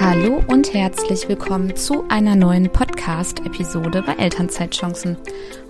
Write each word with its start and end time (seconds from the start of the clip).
Hallo 0.00 0.44
und 0.46 0.74
herzlich 0.74 1.28
willkommen 1.28 1.74
zu 1.74 2.04
einer 2.08 2.36
neuen 2.36 2.70
Podcast-Episode 2.70 4.04
bei 4.06 4.12
Elternzeitchancen. 4.12 5.16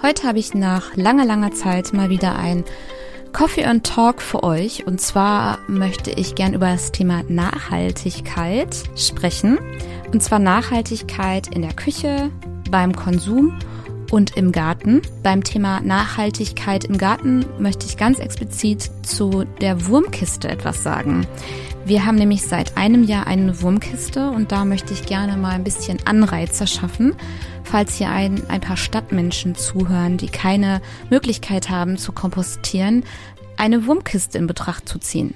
Heute 0.02 0.28
habe 0.28 0.38
ich 0.38 0.52
nach 0.52 0.94
langer, 0.96 1.24
langer 1.24 1.52
Zeit 1.52 1.94
mal 1.94 2.10
wieder 2.10 2.36
ein 2.36 2.64
Coffee 3.32 3.64
and 3.64 3.86
Talk 3.86 4.20
für 4.20 4.42
euch. 4.42 4.86
Und 4.86 5.00
zwar 5.00 5.60
möchte 5.66 6.10
ich 6.10 6.34
gern 6.34 6.52
über 6.52 6.66
das 6.66 6.92
Thema 6.92 7.22
Nachhaltigkeit 7.28 8.76
sprechen. 8.96 9.58
Und 10.12 10.22
zwar 10.22 10.40
Nachhaltigkeit 10.40 11.54
in 11.54 11.62
der 11.62 11.72
Küche, 11.72 12.30
beim 12.70 12.94
Konsum 12.94 13.58
und 14.10 14.36
im 14.36 14.52
Garten. 14.52 15.00
Beim 15.22 15.42
Thema 15.42 15.80
Nachhaltigkeit 15.80 16.84
im 16.84 16.98
Garten 16.98 17.46
möchte 17.58 17.86
ich 17.86 17.96
ganz 17.96 18.18
explizit 18.18 18.90
zu 19.02 19.44
der 19.62 19.86
Wurmkiste 19.86 20.48
etwas 20.48 20.82
sagen. 20.82 21.26
Wir 21.88 22.04
haben 22.04 22.16
nämlich 22.16 22.42
seit 22.42 22.76
einem 22.76 23.02
Jahr 23.02 23.26
eine 23.26 23.62
Wurmkiste 23.62 24.28
und 24.28 24.52
da 24.52 24.66
möchte 24.66 24.92
ich 24.92 25.06
gerne 25.06 25.38
mal 25.38 25.52
ein 25.52 25.64
bisschen 25.64 25.98
Anreizer 26.06 26.66
schaffen, 26.66 27.16
falls 27.64 27.94
hier 27.94 28.10
ein, 28.10 28.42
ein 28.50 28.60
paar 28.60 28.76
Stadtmenschen 28.76 29.54
zuhören, 29.54 30.18
die 30.18 30.28
keine 30.28 30.82
Möglichkeit 31.08 31.70
haben 31.70 31.96
zu 31.96 32.12
kompostieren, 32.12 33.04
eine 33.56 33.86
Wurmkiste 33.86 34.36
in 34.36 34.46
Betracht 34.46 34.86
zu 34.86 34.98
ziehen. 34.98 35.32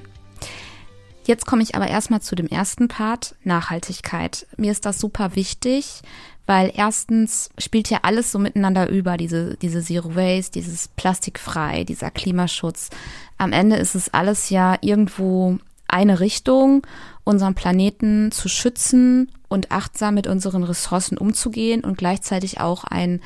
Jetzt 1.24 1.46
komme 1.46 1.62
ich 1.62 1.74
aber 1.74 1.88
erstmal 1.88 2.20
zu 2.20 2.34
dem 2.34 2.48
ersten 2.48 2.86
Part, 2.86 3.34
Nachhaltigkeit. 3.44 4.46
Mir 4.58 4.72
ist 4.72 4.84
das 4.84 4.98
super 4.98 5.34
wichtig, 5.34 6.02
weil 6.44 6.70
erstens 6.76 7.48
spielt 7.56 7.88
ja 7.88 8.00
alles 8.02 8.30
so 8.30 8.38
miteinander 8.38 8.90
über, 8.90 9.16
diese, 9.16 9.56
diese 9.56 9.80
Zero 9.80 10.16
Waste, 10.16 10.52
dieses 10.52 10.88
Plastikfrei, 10.88 11.84
dieser 11.84 12.10
Klimaschutz. 12.10 12.90
Am 13.38 13.54
Ende 13.54 13.76
ist 13.76 13.94
es 13.94 14.12
alles 14.12 14.50
ja 14.50 14.76
irgendwo 14.82 15.58
eine 15.92 16.20
Richtung, 16.20 16.86
unseren 17.24 17.54
Planeten 17.54 18.32
zu 18.32 18.48
schützen 18.48 19.30
und 19.48 19.70
achtsam 19.70 20.14
mit 20.14 20.26
unseren 20.26 20.64
Ressourcen 20.64 21.18
umzugehen 21.18 21.84
und 21.84 21.98
gleichzeitig 21.98 22.60
auch 22.60 22.84
einen, 22.84 23.20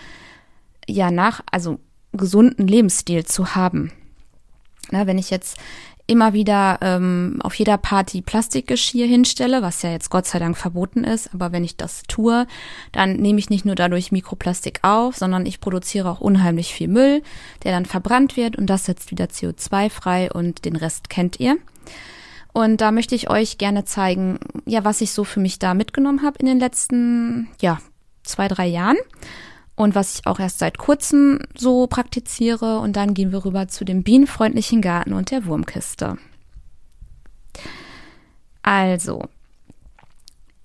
ja, 0.87 1.11
nach, 1.11 1.43
also 1.51 1.79
gesunden 2.13 2.67
Lebensstil 2.67 3.25
zu 3.25 3.55
haben. 3.55 3.93
Na, 4.91 5.07
wenn 5.07 5.19
ich 5.19 5.31
jetzt 5.31 5.59
immer 6.07 6.33
wieder 6.33 6.79
ähm, 6.83 7.39
auf 7.43 7.55
jeder 7.55 7.79
Party 7.79 8.23
Plastikgeschirr 8.23 9.07
hinstelle, 9.07 9.63
was 9.63 9.83
ja 9.83 9.91
jetzt 9.91 10.11
Gott 10.11 10.27
sei 10.27 10.39
Dank 10.39 10.57
verboten 10.57 11.03
ist, 11.03 11.35
aber 11.35 11.51
wenn 11.51 11.65
ich 11.65 11.77
das 11.77 12.05
tue, 12.07 12.47
dann 12.93 13.15
nehme 13.17 13.41
ich 13.41 13.51
nicht 13.51 13.65
nur 13.65 13.75
dadurch 13.75 14.13
Mikroplastik 14.13 14.81
auf, 14.83 15.17
sondern 15.17 15.47
ich 15.47 15.61
produziere 15.61 16.09
auch 16.09 16.21
unheimlich 16.21 16.73
viel 16.73 16.89
Müll, 16.89 17.23
der 17.65 17.73
dann 17.73 17.87
verbrannt 17.87 18.37
wird 18.37 18.57
und 18.57 18.67
das 18.67 18.85
setzt 18.85 19.11
wieder 19.11 19.27
CO2 19.27 19.91
frei 19.91 20.31
und 20.31 20.65
den 20.65 20.77
Rest 20.77 21.11
kennt 21.11 21.41
ihr. 21.41 21.57
Und 22.57 22.81
da 22.81 22.91
möchte 22.91 23.15
ich 23.15 23.29
euch 23.29 23.59
gerne 23.59 23.85
zeigen, 23.85 24.39
ja, 24.65 24.83
was 24.83 25.03
ich 25.03 25.13
so 25.13 25.25
für 25.25 25.41
mich 25.41 25.59
da 25.59 25.75
mitgenommen 25.75 26.23
habe 26.23 26.39
in 26.39 26.47
den 26.47 26.59
letzten, 26.59 27.49
ja, 27.61 27.79
zwei, 28.23 28.49
drei 28.49 28.67
Jahren 28.67 28.97
und 29.75 29.95
was 29.95 30.15
ich 30.15 30.27
auch 30.27 30.41
erst 30.41 30.61
seit 30.61 30.79
kurzem 30.79 31.41
so 31.55 31.87
praktiziere. 31.87 32.79
Und 32.79 32.97
dann 32.97 33.13
gehen 33.13 33.31
wir 33.31 33.45
rüber 33.45 33.69
zu 33.69 33.85
dem 33.85 34.03
bienenfreundlichen 34.03 34.81
Garten 34.81 35.13
und 35.13 35.33
der 35.33 35.45
Wurmkiste. 35.45 36.17
Also, 38.63 39.25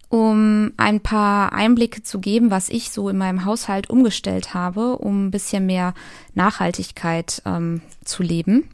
um 0.07 0.71
ein 0.77 1.01
paar 1.01 1.51
Einblicke 1.51 2.03
zu 2.03 2.21
geben, 2.21 2.51
was 2.51 2.69
ich 2.69 2.91
so 2.91 3.09
in 3.09 3.17
meinem 3.17 3.43
Haushalt 3.43 3.89
umgestellt 3.89 4.53
habe, 4.53 4.97
um 4.97 5.25
ein 5.25 5.31
bisschen 5.31 5.65
mehr 5.65 5.93
Nachhaltigkeit 6.35 7.41
ähm, 7.45 7.81
zu 8.05 8.23
leben. 8.23 8.69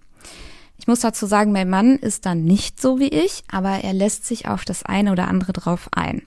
Ich 0.78 0.88
muss 0.88 1.00
dazu 1.02 1.26
sagen, 1.26 1.52
mein 1.52 1.70
Mann 1.70 1.98
ist 1.98 2.26
dann 2.26 2.44
nicht 2.44 2.80
so 2.80 3.00
wie 3.00 3.10
ich, 3.10 3.44
aber 3.52 3.84
er 3.84 3.94
lässt 3.94 4.26
sich 4.26 4.48
auf 4.48 4.64
das 4.64 4.84
eine 4.84 5.12
oder 5.12 5.28
andere 5.28 5.54
drauf 5.54 5.90
ein. 5.92 6.22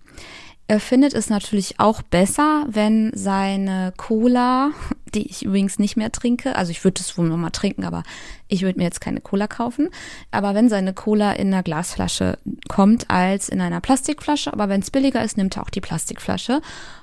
Er 0.70 0.78
findet 0.78 1.14
es 1.14 1.28
natürlich 1.28 1.80
auch 1.80 2.00
besser, 2.00 2.64
wenn 2.68 3.10
seine 3.12 3.92
Cola, 3.96 4.70
die 5.14 5.28
ich 5.28 5.44
übrigens 5.44 5.80
nicht 5.80 5.96
mehr 5.96 6.12
trinke, 6.12 6.54
also 6.54 6.70
ich 6.70 6.84
würde 6.84 7.00
es 7.00 7.18
wohl 7.18 7.28
nochmal 7.28 7.50
trinken, 7.50 7.84
aber 7.84 8.04
ich 8.46 8.62
würde 8.62 8.78
mir 8.78 8.84
jetzt 8.84 9.00
keine 9.00 9.20
Cola 9.20 9.48
kaufen. 9.48 9.88
Aber 10.30 10.54
wenn 10.54 10.68
seine 10.68 10.94
Cola 10.94 11.32
in 11.32 11.48
einer 11.48 11.64
Glasflasche 11.64 12.38
kommt 12.68 13.10
als 13.10 13.48
in 13.48 13.60
einer 13.60 13.80
Plastikflasche, 13.80 14.52
aber 14.52 14.68
wenn 14.68 14.80
es 14.80 14.92
billiger 14.92 15.24
ist, 15.24 15.36
nimmt 15.36 15.56
er 15.56 15.64
auch 15.64 15.70
die 15.70 15.80
Plastikflasche. 15.80 16.60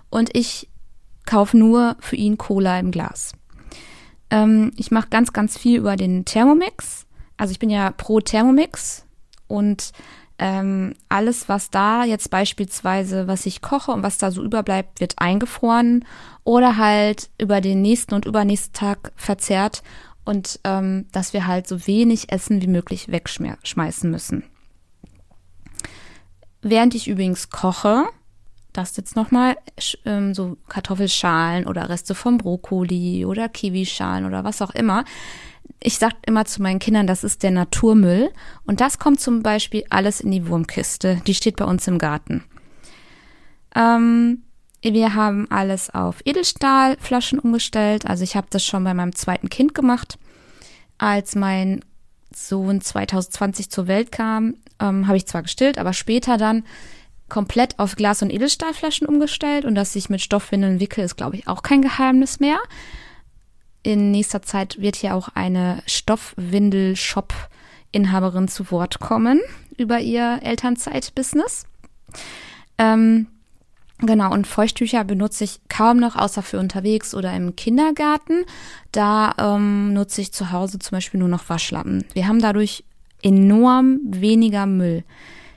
Und 0.10 0.30
ich 0.34 0.70
kaufe 1.26 1.58
nur 1.58 1.98
für 2.00 2.16
ihn 2.16 2.38
Cola 2.38 2.80
im 2.80 2.92
Glas. 2.92 3.34
Ähm, 4.30 4.72
ich 4.78 4.92
mache 4.92 5.10
ganz, 5.10 5.34
ganz 5.34 5.58
viel 5.58 5.80
über 5.80 5.98
den 5.98 6.26
Thermomix. 6.26 7.07
Also 7.38 7.52
ich 7.52 7.60
bin 7.60 7.70
ja 7.70 7.92
pro 7.92 8.20
Thermomix 8.20 9.06
und 9.48 9.92
ähm, 10.40 10.94
alles, 11.10 11.50
was 11.50 11.72
da 11.72 12.04
jetzt 12.04 12.30
beispielsweise, 12.30 13.28
was 13.28 13.46
ich 13.46 13.62
koche 13.62 13.92
und 13.92 14.04
was 14.04 14.18
da 14.18 14.32
so 14.32 14.44
überbleibt, 14.44 15.00
wird 15.00 15.16
eingefroren 15.18 16.06
oder 16.44 16.78
halt 16.78 17.30
über 17.40 17.60
den 17.62 17.82
nächsten 17.82 18.14
und 18.14 18.26
übernächsten 18.26 18.74
Tag 18.74 19.12
verzehrt 19.16 19.82
und 20.26 20.60
ähm, 20.64 21.08
dass 21.12 21.34
wir 21.34 21.48
halt 21.48 21.68
so 21.68 21.88
wenig 21.88 22.32
Essen 22.32 22.62
wie 22.62 22.68
möglich 22.68 23.10
wegschmeißen 23.10 24.12
müssen. 24.12 24.44
Während 26.62 26.94
ich 26.96 27.08
übrigens 27.08 27.50
koche, 27.50 28.06
das 28.74 28.96
jetzt 28.98 29.16
nochmal, 29.16 29.58
ähm, 30.06 30.34
so 30.34 30.58
Kartoffelschalen 30.68 31.66
oder 31.66 31.90
Reste 31.90 32.14
vom 32.14 32.38
Brokkoli 32.38 33.26
oder 33.26 33.50
Kiwischalen 33.50 34.26
oder 34.26 34.44
was 34.44 34.62
auch 34.62 34.72
immer, 34.72 35.04
ich 35.80 35.98
sag 35.98 36.14
immer 36.26 36.46
zu 36.46 36.62
meinen 36.62 36.80
Kindern, 36.80 37.08
das 37.08 37.24
ist 37.24 37.44
der 37.44 37.52
Naturmüll. 37.52 38.32
Und 38.66 38.82
das 38.82 39.00
kommt 39.00 39.20
zum 39.20 39.44
Beispiel 39.44 39.84
alles 39.90 40.22
in 40.22 40.32
die 40.32 40.48
Wurmkiste. 40.48 41.22
Die 41.28 41.34
steht 41.34 41.58
bei 41.58 41.66
uns 41.66 41.88
im 41.88 41.98
Garten. 41.98 42.44
Ähm, 43.76 44.44
wir 44.82 45.14
haben 45.14 45.50
alles 45.52 45.90
auf 45.90 46.22
Edelstahlflaschen 46.26 47.40
umgestellt. 47.40 48.08
Also 48.08 48.24
ich 48.24 48.36
habe 48.36 48.48
das 48.50 48.66
schon 48.66 48.84
bei 48.84 48.94
meinem 48.94 49.16
zweiten 49.16 49.50
Kind 49.50 49.76
gemacht. 49.76 50.18
Als 50.98 51.36
mein 51.36 51.84
Sohn 52.34 52.82
2020 52.82 53.70
zur 53.70 53.88
Welt 53.88 54.12
kam, 54.12 54.56
ähm, 54.80 55.08
habe 55.08 55.18
ich 55.18 55.28
zwar 55.28 55.44
gestillt, 55.44 55.78
aber 55.78 55.94
später 55.94 56.38
dann 56.38 56.64
komplett 57.30 57.78
auf 57.78 57.96
Glas- 57.96 58.22
und 58.22 58.32
Edelstahlflaschen 58.32 59.08
umgestellt. 59.08 59.66
Und 59.66 59.76
dass 59.76 59.96
ich 59.96 60.10
mit 60.10 60.22
Stoffwindeln 60.22 60.80
wickel, 60.80 61.04
ist, 61.04 61.18
glaube 61.18 61.36
ich, 61.36 61.48
auch 61.48 61.62
kein 61.62 61.82
Geheimnis 61.82 62.40
mehr 62.40 62.58
in 63.84 64.12
nächster 64.12 64.42
Zeit 64.42 64.82
wird 64.82 64.96
hier 64.96 65.14
auch 65.16 65.30
eine 65.34 65.84
Stoffwindel-Shop-Inhaberin 65.86 68.48
zu 68.48 68.72
Wort 68.72 69.00
kommen 69.00 69.42
über 69.78 70.00
ihr 70.00 70.40
Elternzeit-Business. 70.42 71.66
Ähm, 72.78 73.28
genau, 74.00 74.34
und 74.34 74.48
Feuchttücher 74.48 75.04
benutze 75.04 75.44
ich 75.44 75.60
kaum 75.70 75.98
noch, 75.98 76.16
außer 76.16 76.42
für 76.42 76.60
unterwegs 76.60 77.14
oder 77.14 77.36
im 77.36 77.56
Kindergarten. 77.56 78.46
Da 78.92 79.34
ähm, 79.38 79.94
nutze 79.94 80.22
ich 80.22 80.34
zu 80.34 80.52
Hause 80.52 80.80
zum 80.80 80.96
Beispiel 80.96 81.20
nur 81.20 81.30
noch 81.30 81.50
Waschlappen. 81.50 82.06
Wir 82.14 82.28
haben 82.28 82.42
dadurch 82.42 82.84
enorm 83.22 84.00
weniger 84.04 84.66
Müll. 84.66 85.04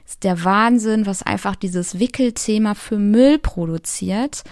Ist 0.06 0.24
der 0.24 0.44
Wahnsinn, 0.44 1.06
was 1.06 1.22
einfach 1.22 1.56
dieses 1.56 1.98
Wickelthema 1.98 2.74
für 2.74 2.98
Müll 2.98 3.38
produziert. 3.38 4.42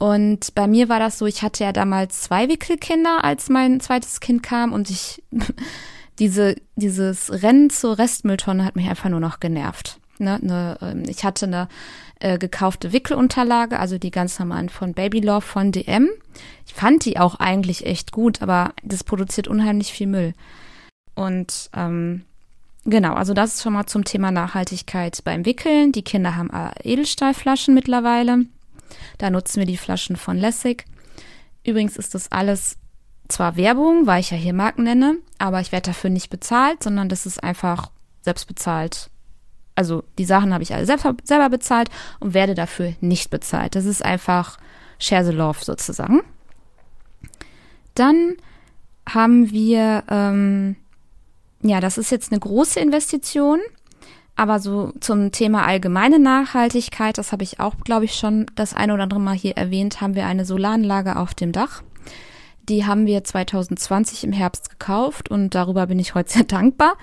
Und 0.00 0.54
bei 0.54 0.66
mir 0.66 0.88
war 0.88 0.98
das 0.98 1.18
so, 1.18 1.26
ich 1.26 1.42
hatte 1.42 1.62
ja 1.62 1.72
damals 1.72 2.22
zwei 2.22 2.48
Wickelkinder, 2.48 3.22
als 3.22 3.50
mein 3.50 3.80
zweites 3.80 4.20
Kind 4.20 4.42
kam 4.42 4.72
und 4.72 4.88
ich, 4.88 5.22
diese, 6.18 6.56
dieses 6.74 7.30
Rennen 7.30 7.68
zur 7.68 7.98
Restmülltonne 7.98 8.64
hat 8.64 8.76
mich 8.76 8.88
einfach 8.88 9.10
nur 9.10 9.20
noch 9.20 9.40
genervt. 9.40 9.98
Ne, 10.18 10.38
ne, 10.40 10.78
ähm, 10.80 11.02
ich 11.06 11.22
hatte 11.22 11.44
eine 11.44 11.68
äh, 12.18 12.38
gekaufte 12.38 12.94
Wickelunterlage, 12.94 13.78
also 13.78 13.98
die 13.98 14.10
ganz 14.10 14.38
normalen 14.38 14.70
von 14.70 14.94
Baby 14.94 15.20
Love 15.20 15.42
von 15.42 15.70
DM. 15.70 16.08
Ich 16.66 16.72
fand 16.72 17.04
die 17.04 17.18
auch 17.18 17.34
eigentlich 17.34 17.84
echt 17.84 18.10
gut, 18.10 18.40
aber 18.40 18.72
das 18.82 19.04
produziert 19.04 19.48
unheimlich 19.48 19.92
viel 19.92 20.06
Müll. 20.06 20.32
Und 21.14 21.68
ähm, 21.76 22.22
genau, 22.86 23.12
also 23.12 23.34
das 23.34 23.56
ist 23.56 23.62
schon 23.64 23.74
mal 23.74 23.84
zum 23.84 24.04
Thema 24.04 24.30
Nachhaltigkeit 24.30 25.22
beim 25.24 25.44
Wickeln. 25.44 25.92
Die 25.92 26.04
Kinder 26.04 26.36
haben 26.36 26.50
Edelstahlflaschen 26.82 27.74
mittlerweile. 27.74 28.46
Da 29.18 29.30
nutzen 29.30 29.60
wir 29.60 29.66
die 29.66 29.76
Flaschen 29.76 30.16
von 30.16 30.36
Lessig. 30.36 30.84
Übrigens 31.64 31.96
ist 31.96 32.14
das 32.14 32.30
alles 32.32 32.76
zwar 33.28 33.56
Werbung, 33.56 34.06
weil 34.06 34.20
ich 34.20 34.30
ja 34.30 34.36
hier 34.36 34.52
Marken 34.52 34.84
nenne, 34.84 35.18
aber 35.38 35.60
ich 35.60 35.72
werde 35.72 35.90
dafür 35.90 36.10
nicht 36.10 36.30
bezahlt, 36.30 36.82
sondern 36.82 37.08
das 37.08 37.26
ist 37.26 37.42
einfach 37.42 37.90
selbst 38.22 38.46
bezahlt. 38.46 39.10
Also 39.74 40.04
die 40.18 40.24
Sachen 40.24 40.52
habe 40.52 40.62
ich 40.62 40.74
alle 40.74 40.86
selber, 40.86 41.14
selber 41.24 41.48
bezahlt 41.48 41.90
und 42.18 42.34
werde 42.34 42.54
dafür 42.54 42.94
nicht 43.00 43.30
bezahlt. 43.30 43.74
Das 43.74 43.84
ist 43.84 44.04
einfach 44.04 44.58
Share 44.98 45.24
the 45.24 45.32
Love 45.32 45.64
sozusagen. 45.64 46.20
Dann 47.94 48.36
haben 49.08 49.50
wir, 49.50 50.04
ähm, 50.08 50.76
ja, 51.62 51.80
das 51.80 51.98
ist 51.98 52.10
jetzt 52.10 52.32
eine 52.32 52.40
große 52.40 52.80
Investition. 52.80 53.60
Aber 54.40 54.58
so 54.58 54.94
zum 55.00 55.32
Thema 55.32 55.66
allgemeine 55.66 56.18
Nachhaltigkeit, 56.18 57.18
das 57.18 57.30
habe 57.30 57.42
ich 57.42 57.60
auch, 57.60 57.74
glaube 57.84 58.06
ich, 58.06 58.14
schon 58.14 58.46
das 58.54 58.72
eine 58.72 58.94
oder 58.94 59.02
andere 59.02 59.20
Mal 59.20 59.34
hier 59.34 59.58
erwähnt, 59.58 60.00
haben 60.00 60.14
wir 60.14 60.24
eine 60.24 60.46
Solaranlage 60.46 61.16
auf 61.16 61.34
dem 61.34 61.52
Dach. 61.52 61.82
Die 62.66 62.86
haben 62.86 63.04
wir 63.04 63.22
2020 63.22 64.24
im 64.24 64.32
Herbst 64.32 64.70
gekauft 64.70 65.30
und 65.30 65.54
darüber 65.54 65.88
bin 65.88 65.98
ich 65.98 66.14
heute 66.14 66.30
sehr 66.32 66.44
dankbar, 66.44 66.94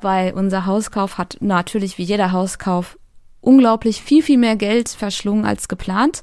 weil 0.00 0.32
unser 0.32 0.64
Hauskauf 0.64 1.18
hat 1.18 1.36
natürlich 1.40 1.98
wie 1.98 2.04
jeder 2.04 2.32
Hauskauf 2.32 2.98
unglaublich 3.42 4.00
viel, 4.00 4.22
viel 4.22 4.38
mehr 4.38 4.56
Geld 4.56 4.88
verschlungen 4.88 5.44
als 5.44 5.68
geplant. 5.68 6.22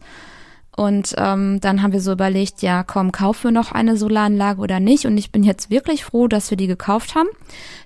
Und 0.77 1.15
ähm, 1.17 1.59
dann 1.59 1.81
haben 1.81 1.91
wir 1.91 2.01
so 2.01 2.11
überlegt, 2.11 2.61
ja, 2.61 2.83
komm, 2.83 3.11
kaufen 3.11 3.45
wir 3.45 3.51
noch 3.51 3.71
eine 3.71 3.97
Solaranlage 3.97 4.61
oder 4.61 4.79
nicht? 4.79 5.07
Und 5.07 5.17
ich 5.17 5.31
bin 5.31 5.43
jetzt 5.43 5.71
wirklich 5.71 6.05
froh, 6.05 6.27
dass 6.27 6.51
wir 6.51 6.55
die 6.55 6.67
gekauft 6.67 7.15
haben. 7.15 7.29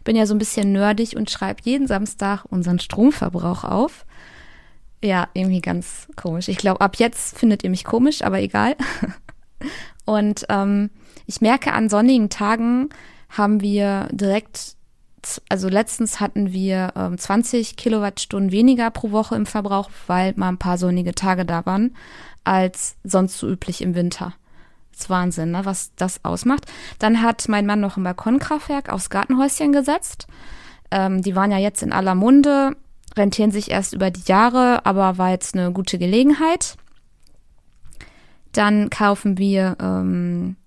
Bin 0.03 0.17
ja 0.17 0.25
so 0.25 0.35
ein 0.35 0.39
bisschen 0.39 0.73
nerdig 0.73 1.15
und 1.15 1.31
schreibe 1.31 1.61
jeden 1.63 1.87
Samstag 1.87 2.43
unseren 2.49 2.79
Stromverbrauch 2.79 3.63
auf. 3.63 4.05
Ja, 5.01 5.29
irgendwie 5.33 5.61
ganz 5.61 6.09
komisch. 6.17 6.49
Ich 6.49 6.57
glaube, 6.57 6.81
ab 6.81 6.97
jetzt 6.97 7.39
findet 7.39 7.63
ihr 7.63 7.69
mich 7.69 7.85
komisch, 7.85 8.23
aber 8.23 8.41
egal. 8.41 8.75
Und 10.05 10.45
ähm, 10.49 10.89
ich 11.27 11.39
merke, 11.39 11.71
an 11.71 11.87
sonnigen 11.87 12.29
Tagen 12.29 12.89
haben 13.29 13.61
wir 13.61 14.09
direkt 14.11 14.75
also 15.49 15.69
letztens 15.69 16.19
hatten 16.19 16.51
wir 16.51 16.93
ähm, 16.95 17.17
20 17.17 17.75
Kilowattstunden 17.75 18.51
weniger 18.51 18.89
pro 18.89 19.11
Woche 19.11 19.35
im 19.35 19.45
Verbrauch, 19.45 19.91
weil 20.07 20.33
mal 20.35 20.49
ein 20.49 20.57
paar 20.57 20.79
sonnige 20.79 21.13
Tage 21.13 21.45
da 21.45 21.65
waren, 21.65 21.95
als 22.43 22.95
sonst 23.03 23.37
so 23.37 23.49
üblich 23.49 23.81
im 23.81 23.95
Winter. 23.95 24.33
Das 24.91 25.01
ist 25.01 25.09
Wahnsinn, 25.09 25.51
ne, 25.51 25.65
was 25.65 25.93
das 25.95 26.23
ausmacht. 26.23 26.65
Dann 26.99 27.21
hat 27.21 27.47
mein 27.47 27.65
Mann 27.65 27.79
noch 27.79 27.97
ein 27.97 28.03
Balkonkraftwerk 28.03 28.91
aufs 28.91 29.09
Gartenhäuschen 29.09 29.71
gesetzt. 29.71 30.27
Ähm, 30.91 31.21
die 31.21 31.35
waren 31.35 31.51
ja 31.51 31.57
jetzt 31.57 31.81
in 31.81 31.93
aller 31.93 32.15
Munde, 32.15 32.75
rentieren 33.15 33.51
sich 33.51 33.71
erst 33.71 33.93
über 33.93 34.11
die 34.11 34.23
Jahre, 34.25 34.85
aber 34.85 35.17
war 35.17 35.31
jetzt 35.31 35.55
eine 35.55 35.71
gute 35.71 35.97
Gelegenheit. 35.97 36.75
Dann 38.51 38.89
kaufen 38.89 39.37
wir 39.37 39.77
ähm, 39.79 40.57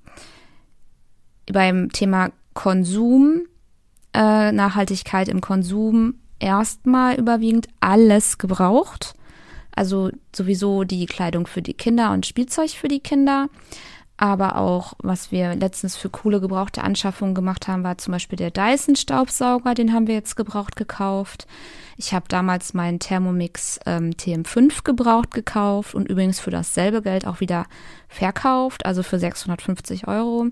beim 1.46 1.92
Thema 1.92 2.30
Konsum 2.54 3.42
äh, 4.14 4.52
Nachhaltigkeit 4.52 5.28
im 5.28 5.40
Konsum 5.40 6.14
erstmal 6.38 7.16
überwiegend 7.16 7.68
alles 7.80 8.38
gebraucht. 8.38 9.14
Also 9.74 10.10
sowieso 10.34 10.84
die 10.84 11.06
Kleidung 11.06 11.46
für 11.46 11.62
die 11.62 11.74
Kinder 11.74 12.12
und 12.12 12.26
Spielzeug 12.26 12.70
für 12.70 12.88
die 12.88 13.00
Kinder. 13.00 13.48
Aber 14.16 14.56
auch, 14.58 14.94
was 14.98 15.32
wir 15.32 15.56
letztens 15.56 15.96
für 15.96 16.08
coole 16.08 16.40
gebrauchte 16.40 16.84
Anschaffungen 16.84 17.34
gemacht 17.34 17.66
haben, 17.66 17.82
war 17.82 17.98
zum 17.98 18.12
Beispiel 18.12 18.36
der 18.36 18.52
Dyson-Staubsauger, 18.52 19.74
den 19.74 19.92
haben 19.92 20.06
wir 20.06 20.14
jetzt 20.14 20.36
gebraucht 20.36 20.76
gekauft. 20.76 21.48
Ich 21.96 22.14
habe 22.14 22.26
damals 22.28 22.74
meinen 22.74 23.00
Thermomix 23.00 23.80
ähm, 23.86 24.10
TM5 24.10 24.84
gebraucht 24.84 25.32
gekauft 25.32 25.96
und 25.96 26.08
übrigens 26.08 26.38
für 26.38 26.52
dasselbe 26.52 27.02
Geld 27.02 27.26
auch 27.26 27.40
wieder 27.40 27.66
verkauft, 28.08 28.86
also 28.86 29.02
für 29.02 29.18
650 29.18 30.06
Euro. 30.06 30.46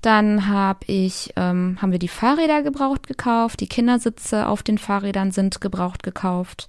Dann 0.00 0.48
habe 0.48 0.80
ich, 0.86 1.32
ähm, 1.34 1.78
haben 1.82 1.92
wir 1.92 1.98
die 1.98 2.08
Fahrräder 2.08 2.62
gebraucht 2.62 3.08
gekauft, 3.08 3.60
die 3.60 3.68
Kindersitze 3.68 4.46
auf 4.46 4.62
den 4.62 4.78
Fahrrädern 4.78 5.32
sind 5.32 5.60
gebraucht 5.60 6.04
gekauft 6.04 6.68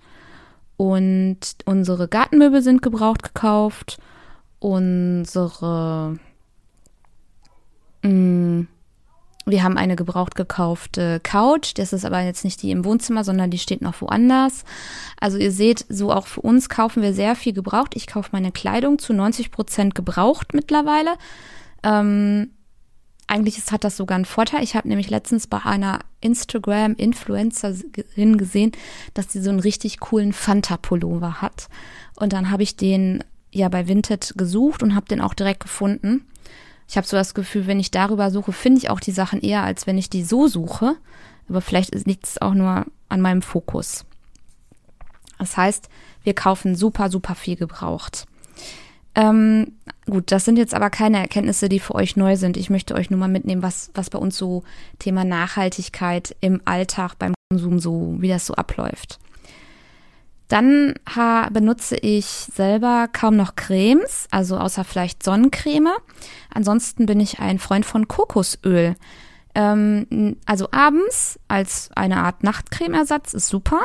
und 0.83 1.39
unsere 1.63 2.09
Gartenmöbel 2.09 2.61
sind 2.61 2.81
gebraucht 2.81 3.23
gekauft. 3.23 3.99
Unsere, 4.59 6.19
mm, 8.01 8.63
wir 9.45 9.63
haben 9.63 9.77
eine 9.77 9.95
gebraucht 9.95 10.35
gekaufte 10.35 11.21
Couch. 11.21 11.71
Das 11.77 11.93
ist 11.93 12.03
aber 12.03 12.19
jetzt 12.19 12.43
nicht 12.43 12.61
die 12.61 12.71
im 12.71 12.83
Wohnzimmer, 12.83 13.23
sondern 13.23 13.49
die 13.49 13.59
steht 13.59 13.81
noch 13.81 14.01
woanders. 14.01 14.65
Also 15.21 15.37
ihr 15.37 15.53
seht, 15.53 15.85
so 15.87 16.11
auch 16.11 16.27
für 16.27 16.41
uns 16.41 16.67
kaufen 16.67 17.01
wir 17.01 17.13
sehr 17.13 17.37
viel 17.37 17.53
gebraucht. 17.53 17.95
Ich 17.95 18.05
kaufe 18.05 18.31
meine 18.33 18.51
Kleidung 18.51 18.99
zu 18.99 19.13
90 19.13 19.51
Prozent 19.51 19.95
gebraucht 19.95 20.53
mittlerweile. 20.53 21.11
Ähm, 21.83 22.49
eigentlich 23.33 23.57
ist, 23.57 23.71
hat 23.71 23.83
das 23.83 23.97
sogar 23.97 24.15
einen 24.15 24.25
Vorteil. 24.25 24.63
Ich 24.63 24.75
habe 24.75 24.87
nämlich 24.87 25.09
letztens 25.09 25.47
bei 25.47 25.65
einer 25.65 26.01
Instagram-Influencerin 26.21 28.37
gesehen, 28.37 28.73
dass 29.15 29.31
sie 29.31 29.41
so 29.41 29.49
einen 29.49 29.59
richtig 29.59 29.99
coolen 29.99 30.33
Fanta-Pullover 30.33 31.41
hat. 31.41 31.67
Und 32.15 32.31
dann 32.31 32.51
habe 32.51 32.61
ich 32.63 32.77
den 32.77 33.23
ja 33.51 33.67
bei 33.69 33.87
Vinted 33.87 34.33
gesucht 34.37 34.83
und 34.83 34.93
habe 34.95 35.07
den 35.07 35.21
auch 35.21 35.33
direkt 35.33 35.61
gefunden. 35.61 36.27
Ich 36.87 36.95
habe 36.95 37.07
so 37.07 37.17
das 37.17 37.33
Gefühl, 37.33 37.65
wenn 37.65 37.79
ich 37.79 37.89
darüber 37.91 38.29
suche, 38.29 38.51
finde 38.51 38.77
ich 38.77 38.89
auch 38.89 38.99
die 38.99 39.11
Sachen 39.11 39.41
eher, 39.41 39.63
als 39.63 39.87
wenn 39.87 39.97
ich 39.97 40.11
die 40.11 40.23
so 40.23 40.47
suche. 40.47 40.95
Aber 41.49 41.61
vielleicht 41.61 41.95
liegt 42.05 42.27
es 42.27 42.41
auch 42.41 42.53
nur 42.53 42.85
an 43.09 43.21
meinem 43.21 43.41
Fokus. 43.41 44.05
Das 45.39 45.57
heißt, 45.57 45.89
wir 46.23 46.35
kaufen 46.35 46.75
super, 46.75 47.09
super 47.09 47.33
viel 47.35 47.55
gebraucht. 47.55 48.27
Ähm, 49.15 49.73
gut, 50.09 50.31
das 50.31 50.45
sind 50.45 50.57
jetzt 50.57 50.73
aber 50.73 50.89
keine 50.89 51.19
Erkenntnisse, 51.19 51.69
die 51.69 51.79
für 51.79 51.95
euch 51.95 52.15
neu 52.15 52.35
sind. 52.35 52.57
Ich 52.57 52.69
möchte 52.69 52.95
euch 52.95 53.09
nur 53.09 53.19
mal 53.19 53.27
mitnehmen, 53.27 53.63
was, 53.63 53.91
was 53.93 54.09
bei 54.09 54.19
uns 54.19 54.37
so 54.37 54.63
Thema 54.99 55.23
Nachhaltigkeit 55.23 56.35
im 56.41 56.61
Alltag 56.65 57.15
beim 57.17 57.33
Konsum 57.49 57.79
so, 57.79 58.15
wie 58.19 58.29
das 58.29 58.45
so 58.45 58.53
abläuft. 58.55 59.19
Dann 60.47 60.93
ha, 61.15 61.49
benutze 61.49 61.95
ich 61.95 62.25
selber 62.25 63.07
kaum 63.11 63.35
noch 63.35 63.55
Cremes, 63.55 64.27
also 64.29 64.57
außer 64.57 64.83
vielleicht 64.83 65.23
Sonnencreme. 65.23 65.93
Ansonsten 66.53 67.05
bin 67.05 67.19
ich 67.19 67.39
ein 67.39 67.59
Freund 67.59 67.85
von 67.85 68.07
Kokosöl. 68.07 68.95
Ähm, 69.55 70.37
also 70.45 70.67
abends 70.71 71.39
als 71.47 71.89
eine 71.95 72.17
Art 72.17 72.43
Nachtcremeersatz 72.43 73.33
ist 73.33 73.47
super. 73.47 73.81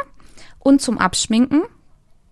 Und 0.59 0.83
zum 0.83 0.99
Abschminken, 0.99 1.63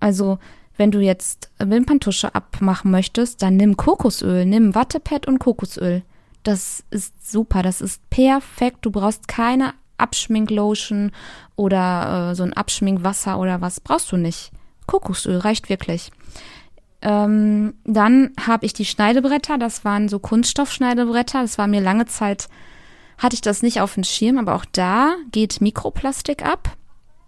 also 0.00 0.38
wenn 0.76 0.90
du 0.90 1.00
jetzt 1.00 1.50
Wimperntusche 1.58 2.34
abmachen 2.34 2.90
möchtest, 2.90 3.43
dann 3.43 3.56
nimm 3.56 3.76
Kokosöl, 3.76 4.44
nimm 4.44 4.75
Wattepad 4.75 5.26
und 5.26 5.38
Kokosöl. 5.38 6.02
Das 6.43 6.84
ist 6.90 7.31
super, 7.31 7.62
das 7.62 7.81
ist 7.81 8.08
perfekt. 8.11 8.78
Du 8.82 8.90
brauchst 8.90 9.26
keine 9.26 9.75
Abschminklotion 9.99 11.12
oder 11.56 12.31
äh, 12.31 12.34
so 12.34 12.43
ein 12.43 12.52
Abschminkwasser 12.52 13.38
oder 13.38 13.61
was. 13.61 13.81
Brauchst 13.81 14.12
du 14.12 14.17
nicht. 14.17 14.52
Kokosöl 14.87 15.38
reicht 15.38 15.69
wirklich. 15.69 16.12
Ähm, 17.02 17.75
dann 17.84 18.32
habe 18.40 18.67
ich 18.67 18.73
die 18.73 18.84
Schneidebretter, 18.84 19.58
das 19.58 19.84
waren 19.84 20.08
so 20.08 20.19
Kunststoffschneidebretter. 20.19 21.43
Das 21.43 21.58
war 21.58 21.67
mir 21.67 21.81
lange 21.81 22.06
Zeit, 22.06 22.49
hatte 23.19 23.34
ich 23.34 23.40
das 23.40 23.62
nicht 23.62 23.81
auf 23.81 23.94
dem 23.94 24.05
Schirm, 24.05 24.38
aber 24.38 24.55
auch 24.55 24.64
da 24.73 25.14
geht 25.32 25.61
Mikroplastik 25.61 26.44
ab. 26.44 26.76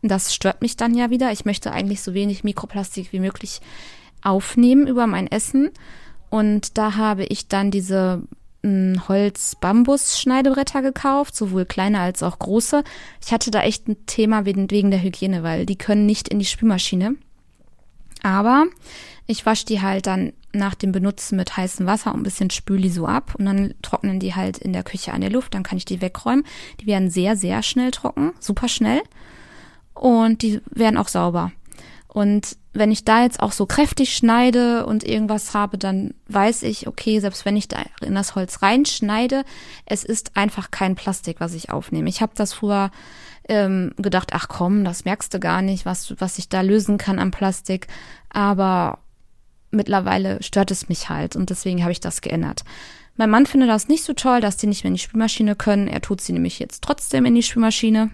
Das 0.02 0.34
stört 0.34 0.62
mich 0.62 0.76
dann 0.76 0.94
ja 0.94 1.10
wieder. 1.10 1.32
Ich 1.32 1.44
möchte 1.44 1.72
eigentlich 1.72 2.02
so 2.02 2.14
wenig 2.14 2.44
Mikroplastik 2.44 3.12
wie 3.12 3.20
möglich 3.20 3.60
aufnehmen 4.22 4.86
über 4.86 5.06
mein 5.06 5.26
Essen. 5.26 5.70
Und 6.30 6.78
da 6.78 6.96
habe 6.96 7.24
ich 7.24 7.48
dann 7.48 7.70
diese 7.70 8.22
hm, 8.62 9.08
Holz-Bambus-Schneidebretter 9.08 10.82
gekauft, 10.82 11.34
sowohl 11.34 11.64
kleine 11.64 12.00
als 12.00 12.22
auch 12.22 12.38
große. 12.38 12.84
Ich 13.24 13.32
hatte 13.32 13.50
da 13.50 13.62
echt 13.62 13.88
ein 13.88 14.06
Thema 14.06 14.44
wegen, 14.44 14.68
der 14.68 15.02
Hygiene, 15.02 15.42
weil 15.42 15.66
die 15.66 15.76
können 15.76 16.06
nicht 16.06 16.28
in 16.28 16.38
die 16.38 16.44
Spülmaschine. 16.44 17.14
Aber 18.22 18.66
ich 19.26 19.46
wasche 19.46 19.66
die 19.66 19.80
halt 19.80 20.06
dann 20.06 20.32
nach 20.52 20.74
dem 20.74 20.92
Benutzen 20.92 21.36
mit 21.36 21.56
heißem 21.56 21.86
Wasser 21.86 22.12
und 22.12 22.20
ein 22.20 22.24
bisschen 22.24 22.50
spüle 22.50 22.80
die 22.80 22.90
so 22.90 23.06
ab 23.06 23.34
und 23.38 23.44
dann 23.44 23.74
trocknen 23.82 24.18
die 24.18 24.34
halt 24.34 24.58
in 24.58 24.72
der 24.72 24.82
Küche 24.82 25.12
an 25.12 25.20
der 25.20 25.30
Luft, 25.30 25.54
dann 25.54 25.62
kann 25.62 25.78
ich 25.78 25.84
die 25.84 26.00
wegräumen. 26.00 26.44
Die 26.80 26.86
werden 26.86 27.10
sehr, 27.10 27.36
sehr 27.36 27.62
schnell 27.62 27.90
trocken, 27.90 28.32
super 28.40 28.66
schnell 28.66 29.02
und 29.98 30.42
die 30.42 30.60
werden 30.70 30.96
auch 30.96 31.08
sauber. 31.08 31.52
Und 32.08 32.56
wenn 32.72 32.90
ich 32.90 33.04
da 33.04 33.22
jetzt 33.22 33.40
auch 33.40 33.52
so 33.52 33.66
kräftig 33.66 34.14
schneide 34.14 34.86
und 34.86 35.04
irgendwas 35.04 35.54
habe, 35.54 35.78
dann 35.78 36.14
weiß 36.28 36.62
ich, 36.62 36.86
okay, 36.86 37.20
selbst 37.20 37.44
wenn 37.44 37.56
ich 37.56 37.68
da 37.68 37.78
in 38.00 38.14
das 38.14 38.34
Holz 38.34 38.62
reinschneide, 38.62 39.44
es 39.84 40.04
ist 40.04 40.36
einfach 40.36 40.70
kein 40.70 40.94
Plastik, 40.94 41.40
was 41.40 41.54
ich 41.54 41.70
aufnehme. 41.70 42.08
Ich 42.08 42.22
habe 42.22 42.32
das 42.34 42.54
früher 42.54 42.90
ähm, 43.48 43.92
gedacht, 43.96 44.30
ach 44.32 44.48
komm, 44.48 44.84
das 44.84 45.04
merkst 45.04 45.32
du 45.34 45.40
gar 45.40 45.62
nicht, 45.62 45.84
was, 45.84 46.14
was 46.18 46.38
ich 46.38 46.48
da 46.48 46.62
lösen 46.62 46.98
kann 46.98 47.18
am 47.18 47.30
Plastik. 47.30 47.88
Aber 48.30 48.98
mittlerweile 49.70 50.42
stört 50.42 50.70
es 50.70 50.88
mich 50.88 51.08
halt 51.08 51.36
und 51.36 51.50
deswegen 51.50 51.82
habe 51.82 51.92
ich 51.92 52.00
das 52.00 52.20
geändert. 52.20 52.64
Mein 53.16 53.30
Mann 53.30 53.46
findet 53.46 53.68
das 53.68 53.88
nicht 53.88 54.04
so 54.04 54.12
toll, 54.12 54.40
dass 54.40 54.56
die 54.56 54.66
nicht 54.66 54.84
mehr 54.84 54.88
in 54.88 54.94
die 54.94 55.00
Spülmaschine 55.00 55.56
können. 55.56 55.88
Er 55.88 56.00
tut 56.00 56.20
sie 56.20 56.32
nämlich 56.32 56.58
jetzt 56.58 56.82
trotzdem 56.82 57.24
in 57.26 57.34
die 57.34 57.42
Spülmaschine. 57.42 58.10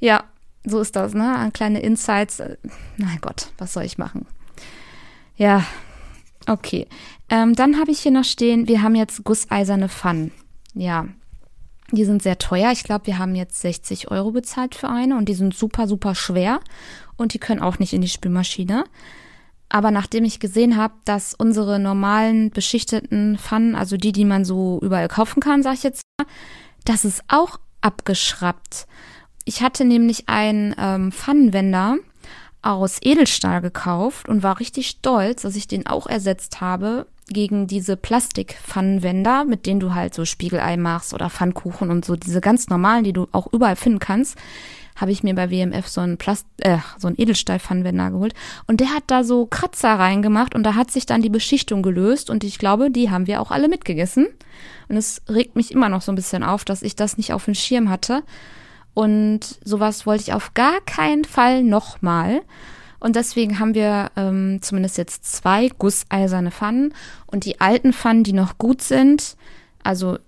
Ja, 0.00 0.24
so 0.64 0.80
ist 0.80 0.96
das, 0.96 1.14
ne? 1.14 1.50
Kleine 1.52 1.80
Insights. 1.80 2.42
Mein 2.96 3.18
Gott, 3.20 3.48
was 3.58 3.72
soll 3.72 3.84
ich 3.84 3.98
machen? 3.98 4.26
Ja, 5.36 5.64
okay. 6.46 6.86
Ähm, 7.28 7.54
dann 7.54 7.78
habe 7.78 7.90
ich 7.90 8.00
hier 8.00 8.12
noch 8.12 8.24
stehen, 8.24 8.68
wir 8.68 8.82
haben 8.82 8.94
jetzt 8.94 9.24
gusseiserne 9.24 9.88
Pfannen. 9.88 10.32
Ja, 10.74 11.06
die 11.92 12.04
sind 12.04 12.22
sehr 12.22 12.38
teuer. 12.38 12.72
Ich 12.72 12.84
glaube, 12.84 13.06
wir 13.06 13.18
haben 13.18 13.34
jetzt 13.34 13.60
60 13.60 14.10
Euro 14.10 14.30
bezahlt 14.30 14.74
für 14.74 14.88
eine 14.88 15.16
und 15.16 15.28
die 15.28 15.34
sind 15.34 15.54
super, 15.54 15.86
super 15.86 16.14
schwer 16.14 16.60
und 17.16 17.34
die 17.34 17.38
können 17.38 17.60
auch 17.60 17.78
nicht 17.78 17.92
in 17.92 18.00
die 18.00 18.08
Spülmaschine. 18.08 18.84
Aber 19.68 19.90
nachdem 19.90 20.24
ich 20.24 20.40
gesehen 20.40 20.76
habe, 20.76 20.94
dass 21.04 21.34
unsere 21.34 21.78
normalen 21.78 22.50
beschichteten 22.50 23.38
Pfannen, 23.38 23.74
also 23.74 23.96
die, 23.96 24.12
die 24.12 24.24
man 24.24 24.44
so 24.44 24.78
überall 24.82 25.08
kaufen 25.08 25.40
kann, 25.40 25.62
sag 25.62 25.74
ich 25.74 25.82
jetzt 25.82 26.02
das 26.84 27.04
ist 27.04 27.22
auch 27.28 27.58
abgeschraubt. 27.80 28.86
Ich 29.44 29.62
hatte 29.62 29.84
nämlich 29.84 30.28
einen 30.28 30.74
ähm, 30.78 31.12
Pfannenwender 31.12 31.96
aus 32.62 32.98
Edelstahl 33.02 33.60
gekauft 33.60 34.28
und 34.28 34.42
war 34.42 34.58
richtig 34.58 34.88
stolz, 34.88 35.42
dass 35.42 35.56
ich 35.56 35.68
den 35.68 35.86
auch 35.86 36.06
ersetzt 36.06 36.60
habe 36.60 37.06
gegen 37.28 37.66
diese 37.66 37.96
Plastikpfannenwender, 37.96 39.44
mit 39.44 39.66
denen 39.66 39.80
du 39.80 39.94
halt 39.94 40.14
so 40.14 40.24
Spiegelei 40.24 40.76
machst 40.76 41.14
oder 41.14 41.30
Pfannkuchen 41.30 41.90
und 41.90 42.04
so 42.04 42.16
diese 42.16 42.40
ganz 42.40 42.68
normalen, 42.68 43.04
die 43.04 43.12
du 43.12 43.28
auch 43.32 43.52
überall 43.52 43.76
finden 43.76 43.98
kannst, 43.98 44.38
habe 44.96 45.10
ich 45.10 45.22
mir 45.22 45.34
bei 45.34 45.50
WMF 45.50 45.88
so 45.88 46.00
einen 46.00 46.18
Plast 46.18 46.46
äh, 46.58 46.78
so 46.98 47.08
einen 47.08 47.18
Edelstahlpfannenwender 47.18 48.10
geholt 48.10 48.34
und 48.66 48.80
der 48.80 48.90
hat 48.90 49.04
da 49.08 49.24
so 49.24 49.46
Kratzer 49.46 49.98
reingemacht 49.98 50.54
und 50.54 50.62
da 50.62 50.74
hat 50.74 50.90
sich 50.90 51.04
dann 51.06 51.22
die 51.22 51.30
Beschichtung 51.30 51.82
gelöst 51.82 52.30
und 52.30 52.44
ich 52.44 52.58
glaube, 52.58 52.90
die 52.90 53.10
haben 53.10 53.26
wir 53.26 53.40
auch 53.40 53.50
alle 53.50 53.68
mitgegessen. 53.68 54.28
Und 54.88 54.96
es 54.96 55.22
regt 55.28 55.56
mich 55.56 55.72
immer 55.72 55.88
noch 55.88 56.02
so 56.02 56.12
ein 56.12 56.14
bisschen 56.14 56.42
auf, 56.42 56.64
dass 56.64 56.82
ich 56.82 56.94
das 56.94 57.16
nicht 57.16 57.32
auf 57.32 57.46
dem 57.46 57.54
Schirm 57.54 57.88
hatte. 57.88 58.22
Und 58.94 59.58
sowas 59.64 60.06
wollte 60.06 60.22
ich 60.22 60.32
auf 60.32 60.54
gar 60.54 60.80
keinen 60.80 61.24
Fall 61.24 61.62
nochmal. 61.62 62.42
Und 63.00 63.16
deswegen 63.16 63.58
haben 63.58 63.74
wir 63.74 64.10
ähm, 64.16 64.60
zumindest 64.62 64.96
jetzt 64.96 65.26
zwei 65.26 65.68
gusseiserne 65.68 66.50
Pfannen. 66.50 66.94
Und 67.26 67.44
die 67.44 67.60
alten 67.60 67.92
Pfannen, 67.92 68.24
die 68.24 68.32
noch 68.32 68.56
gut 68.56 68.80
sind, 68.80 69.36
also 69.82 70.18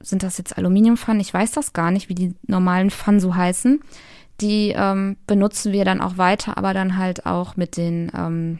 sind 0.00 0.22
das 0.22 0.38
jetzt 0.38 0.56
Aluminiumpfannen? 0.56 1.20
Ich 1.20 1.34
weiß 1.34 1.52
das 1.52 1.72
gar 1.72 1.90
nicht, 1.90 2.08
wie 2.08 2.14
die 2.14 2.34
normalen 2.46 2.90
Pfannen 2.90 3.20
so 3.20 3.34
heißen. 3.34 3.80
Die 4.40 4.72
ähm, 4.74 5.16
benutzen 5.26 5.72
wir 5.72 5.84
dann 5.84 6.00
auch 6.00 6.16
weiter, 6.16 6.56
aber 6.56 6.72
dann 6.72 6.96
halt 6.96 7.26
auch 7.26 7.56
mit 7.56 7.76
den 7.76 8.10
ähm, 8.16 8.58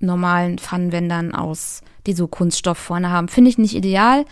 normalen 0.00 0.58
Pfannenwändern 0.58 1.34
aus, 1.34 1.82
die 2.06 2.12
so 2.12 2.26
Kunststoff 2.26 2.78
vorne 2.78 3.10
haben. 3.10 3.28
Finde 3.28 3.50
ich 3.50 3.58
nicht 3.58 3.74
ideal, 3.74 4.24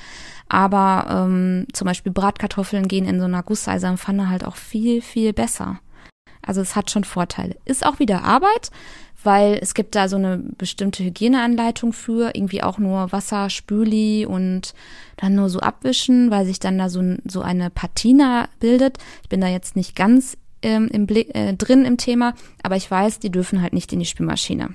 aber 0.49 1.07
ähm, 1.11 1.67
zum 1.73 1.87
Beispiel 1.87 2.13
Bratkartoffeln 2.13 2.89
gehen 2.89 3.07
in 3.07 3.21
so 3.21 3.27
einer 3.27 3.43
gusseisernen 3.43 3.99
Pfanne 3.99 4.29
halt 4.29 4.45
auch 4.45 4.57
viel, 4.57 5.03
viel 5.03 5.33
besser. 5.33 5.81
Also 6.43 6.61
es 6.61 6.77
hat 6.77 6.91
schon 6.91 7.05
Vorteile. 7.05 7.57
Ist 7.67 7.85
auch 7.85 7.99
wieder 7.99 8.25
Arbeit, 8.25 8.71
weil 9.23 9.59
es 9.61 9.75
gibt 9.75 9.95
da 9.95 10.09
so 10.09 10.17
eine 10.17 10.39
bestimmte 10.39 11.05
Hygieneanleitung 11.05 11.93
für, 11.93 12.35
irgendwie 12.35 12.63
auch 12.63 12.79
nur 12.79 13.13
Wasser, 13.13 13.51
Spüli 13.51 14.25
und 14.25 14.75
dann 15.17 15.35
nur 15.35 15.51
so 15.51 15.61
abwischen, 15.61 16.31
weil 16.31 16.47
sich 16.47 16.61
dann 16.61 16.79
da 16.79 16.89
so, 16.89 17.03
so 17.25 17.43
eine 17.43 17.69
Patina 17.69 18.49
bildet. 18.61 18.99
Ich 19.23 19.29
bin 19.29 19.41
da 19.41 19.49
jetzt 19.49 19.77
nicht 19.77 19.97
ganz 19.97 20.39
ähm, 20.63 20.89
im 20.89 21.07
Blick, 21.07 21.35
äh, 21.35 21.53
drin 21.53 21.85
im 21.85 21.99
Thema, 21.99 22.35
aber 22.63 22.77
ich 22.77 22.91
weiß, 22.91 23.19
die 23.19 23.31
dürfen 23.31 23.61
halt 23.61 23.73
nicht 23.73 23.93
in 23.93 23.99
die 23.99 24.07
Spülmaschine. 24.07 24.75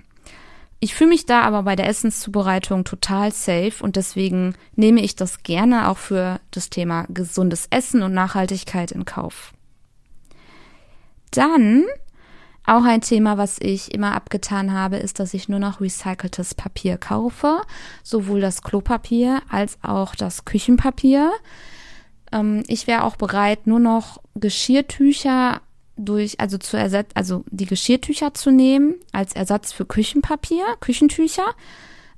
Ich 0.84 0.96
fühle 0.96 1.12
mich 1.12 1.26
da 1.26 1.44
aber 1.44 1.64
bei 1.64 1.78
der 1.78 1.88
Essenszubereitung 1.88 2.84
total 2.84 3.32
safe 3.32 3.82
und 3.82 3.96
deswegen 3.96 4.54
nehme 4.76 5.00
ich 5.00 5.16
das 5.16 5.42
gerne 5.42 5.88
auch 5.88 5.98
für 5.98 6.42
das 6.52 6.70
Thema 6.70 7.06
gesundes 7.08 7.68
Essen 7.70 8.02
und 8.02 8.14
Nachhaltigkeit 8.14 8.92
in 8.92 9.06
Kauf. 9.06 9.54
Dann 11.32 11.86
auch 12.66 12.84
ein 12.84 13.00
Thema, 13.00 13.38
was 13.38 13.60
ich 13.62 13.94
immer 13.94 14.14
abgetan 14.14 14.74
habe, 14.74 14.98
ist, 14.98 15.22
dass 15.22 15.34
ich 15.34 15.48
nur 15.48 15.60
noch 15.60 15.80
recyceltes 15.80 16.54
Papier 16.54 16.98
kaufe, 16.98 17.62
sowohl 18.04 18.42
das 18.42 18.62
Klopapier 18.62 19.42
als 19.48 19.78
auch 19.84 20.16
das 20.16 20.44
Küchenpapier. 20.44 21.32
Ähm, 22.34 22.62
ich 22.68 22.88
wäre 22.88 23.06
auch 23.06 23.16
bereit, 23.16 23.68
nur 23.68 23.80
noch 23.80 24.22
Geschirrtücher 24.36 25.62
durch, 25.98 26.40
also 26.40 26.58
zu 26.58 26.78
ersetzen, 26.78 27.12
also 27.16 27.44
die 27.50 27.66
Geschirrtücher 27.66 28.34
zu 28.34 28.52
nehmen 28.52 28.96
als 29.12 29.34
Ersatz 29.34 29.72
für 29.72 29.86
Küchenpapier, 29.86 30.66
Küchentücher. 30.80 31.46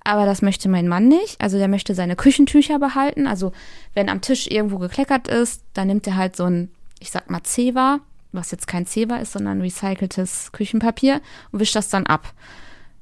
Aber 0.03 0.25
das 0.25 0.41
möchte 0.41 0.69
mein 0.69 0.87
Mann 0.87 1.07
nicht. 1.07 1.41
Also 1.41 1.57
der 1.57 1.67
möchte 1.67 1.95
seine 1.95 2.15
Küchentücher 2.15 2.79
behalten. 2.79 3.27
Also 3.27 3.51
wenn 3.93 4.09
am 4.09 4.21
Tisch 4.21 4.47
irgendwo 4.47 4.77
gekleckert 4.77 5.27
ist, 5.27 5.63
dann 5.73 5.87
nimmt 5.87 6.05
er 6.07 6.15
halt 6.15 6.35
so 6.35 6.45
ein, 6.45 6.69
ich 6.99 7.11
sag 7.11 7.29
mal, 7.29 7.43
Zewa, 7.43 7.99
was 8.31 8.51
jetzt 8.51 8.67
kein 8.67 8.85
Zewa 8.85 9.17
ist, 9.17 9.33
sondern 9.33 9.61
recyceltes 9.61 10.51
Küchenpapier 10.51 11.21
und 11.51 11.59
wischt 11.59 11.75
das 11.75 11.89
dann 11.89 12.05
ab. 12.05 12.33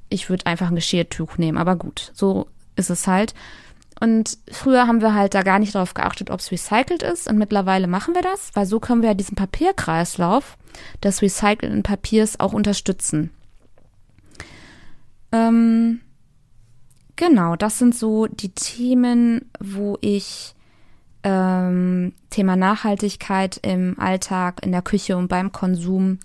Ich 0.08 0.30
würde 0.30 0.46
einfach 0.46 0.68
ein 0.68 0.76
Geschirrtuch 0.76 1.36
nehmen, 1.38 1.58
aber 1.58 1.76
gut, 1.76 2.10
so 2.14 2.46
ist 2.76 2.90
es 2.90 3.06
halt. 3.06 3.34
Und 4.00 4.38
früher 4.50 4.86
haben 4.86 5.00
wir 5.00 5.14
halt 5.14 5.34
da 5.34 5.42
gar 5.42 5.58
nicht 5.58 5.74
darauf 5.74 5.94
geachtet, 5.94 6.30
ob 6.30 6.40
es 6.40 6.50
recycelt 6.50 7.02
ist. 7.02 7.28
Und 7.28 7.38
mittlerweile 7.38 7.86
machen 7.86 8.14
wir 8.14 8.22
das, 8.22 8.50
weil 8.54 8.66
so 8.66 8.80
können 8.80 9.02
wir 9.02 9.10
ja 9.10 9.14
diesen 9.14 9.36
Papierkreislauf 9.36 10.56
des 11.02 11.22
recycelten 11.22 11.82
Papiers 11.82 12.40
auch 12.40 12.52
unterstützen. 12.52 13.30
Ähm, 15.32 16.00
genau, 17.16 17.56
das 17.56 17.78
sind 17.78 17.94
so 17.94 18.26
die 18.26 18.50
Themen, 18.50 19.50
wo 19.60 19.98
ich 20.00 20.54
ähm, 21.22 22.12
Thema 22.30 22.56
Nachhaltigkeit 22.56 23.58
im 23.62 23.98
Alltag, 23.98 24.60
in 24.62 24.72
der 24.72 24.82
Küche 24.82 25.16
und 25.16 25.28
beim 25.28 25.52
Konsum 25.52 26.18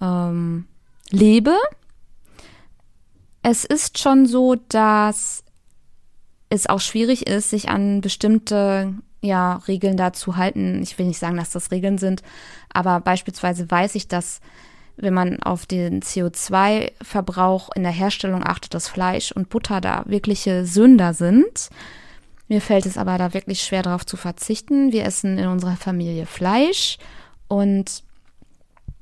ähm, 0.00 0.66
lebe. 1.10 1.56
Es 3.42 3.64
ist 3.64 3.98
schon 3.98 4.26
so, 4.26 4.56
dass 4.68 5.42
es 6.50 6.66
auch 6.66 6.80
schwierig 6.80 7.26
ist, 7.26 7.50
sich 7.50 7.68
an 7.68 8.00
bestimmte 8.00 8.94
ja, 9.20 9.56
Regeln 9.68 9.96
da 9.96 10.12
zu 10.12 10.36
halten. 10.36 10.80
Ich 10.82 10.98
will 10.98 11.06
nicht 11.06 11.18
sagen, 11.18 11.36
dass 11.36 11.50
das 11.50 11.70
Regeln 11.70 11.98
sind, 11.98 12.22
aber 12.72 13.00
beispielsweise 13.00 13.70
weiß 13.70 13.94
ich, 13.94 14.08
dass 14.08 14.40
wenn 14.96 15.14
man 15.14 15.40
auf 15.42 15.64
den 15.64 16.02
CO2-Verbrauch 16.02 17.70
in 17.74 17.84
der 17.84 17.92
Herstellung 17.92 18.44
achtet, 18.44 18.74
dass 18.74 18.88
Fleisch 18.88 19.30
und 19.30 19.48
Butter 19.48 19.80
da 19.80 20.02
wirkliche 20.06 20.66
Sünder 20.66 21.14
sind. 21.14 21.70
Mir 22.48 22.60
fällt 22.60 22.84
es 22.84 22.98
aber 22.98 23.16
da 23.16 23.32
wirklich 23.32 23.62
schwer 23.62 23.82
darauf 23.82 24.04
zu 24.04 24.16
verzichten. 24.16 24.90
Wir 24.92 25.04
essen 25.04 25.38
in 25.38 25.46
unserer 25.46 25.76
Familie 25.76 26.26
Fleisch 26.26 26.98
und 27.46 28.02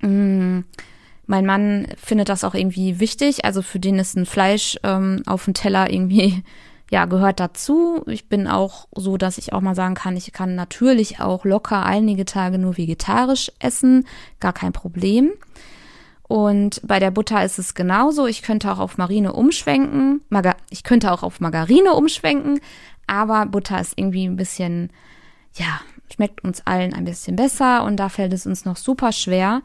mh, 0.01 0.09
mm, 0.09 0.65
mein 1.29 1.47
Mann 1.47 1.89
findet 1.97 2.29
das 2.29 2.45
auch 2.45 2.55
irgendwie 2.55 3.01
wichtig. 3.01 3.45
Also 3.45 3.63
für 3.63 3.81
den 3.81 3.99
ist 3.99 4.17
ein 4.17 4.27
Fleisch 4.27 4.79
ähm, 4.85 5.23
auf 5.27 5.45
dem 5.45 5.55
Teller 5.55 5.91
irgendwie 5.91 6.45
ja, 6.91 7.05
gehört 7.07 7.41
dazu. 7.41 8.05
Ich 8.07 8.29
bin 8.29 8.47
auch 8.47 8.87
so, 8.95 9.17
dass 9.17 9.39
ich 9.39 9.53
auch 9.53 9.61
mal 9.61 9.75
sagen 9.75 9.95
kann, 9.95 10.17
ich 10.17 10.33
kann 10.33 10.55
natürlich 10.55 11.21
auch 11.21 11.45
locker 11.45 11.85
einige 11.85 12.25
Tage 12.25 12.59
nur 12.59 12.77
vegetarisch 12.77 13.51
essen, 13.59 14.07
gar 14.39 14.53
kein 14.53 14.73
Problem. 14.73 15.33
Und 16.23 16.81
bei 16.85 16.99
der 16.99 17.11
Butter 17.11 17.45
ist 17.45 17.59
es 17.59 17.75
genauso. 17.75 18.27
Ich 18.27 18.43
könnte 18.43 18.71
auch 18.73 18.79
auf 18.79 18.99
Marine 18.99 19.33
umschwenken. 19.33 20.23
Marga 20.29 20.57
ich 20.71 20.83
könnte 20.83 21.13
auch 21.13 21.23
auf 21.23 21.41
Margarine 21.41 21.93
umschwenken, 21.95 22.61
aber 23.07 23.47
Butter 23.47 23.81
ist 23.81 23.95
irgendwie 23.97 24.27
ein 24.27 24.37
bisschen, 24.37 24.91
ja, 25.55 25.81
schmeckt 26.13 26.43
uns 26.45 26.67
allen 26.67 26.95
ein 26.95 27.05
bisschen 27.05 27.37
besser 27.37 27.85
und 27.85 27.97
da 27.97 28.09
fällt 28.09 28.33
es 28.33 28.47
uns 28.47 28.65
noch 28.65 28.77
super 28.77 29.13
schwer, 29.13 29.63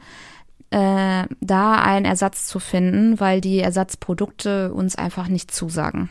äh, 0.71 1.25
da 1.39 1.75
einen 1.75 2.05
Ersatz 2.05 2.47
zu 2.47 2.59
finden, 2.59 3.19
weil 3.19 3.41
die 3.41 3.59
Ersatzprodukte 3.59 4.73
uns 4.73 4.95
einfach 4.95 5.27
nicht 5.27 5.51
zusagen 5.51 6.09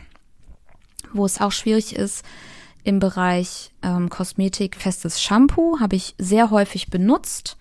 wo 1.13 1.25
es 1.25 1.41
auch 1.41 1.51
schwierig 1.51 1.95
ist 1.95 2.23
im 2.83 2.99
Bereich 2.99 3.71
ähm, 3.83 4.09
Kosmetik, 4.09 4.75
festes 4.75 5.21
Shampoo 5.21 5.79
habe 5.79 5.95
ich 5.95 6.15
sehr 6.17 6.49
häufig 6.49 6.89
benutzt, 6.89 7.57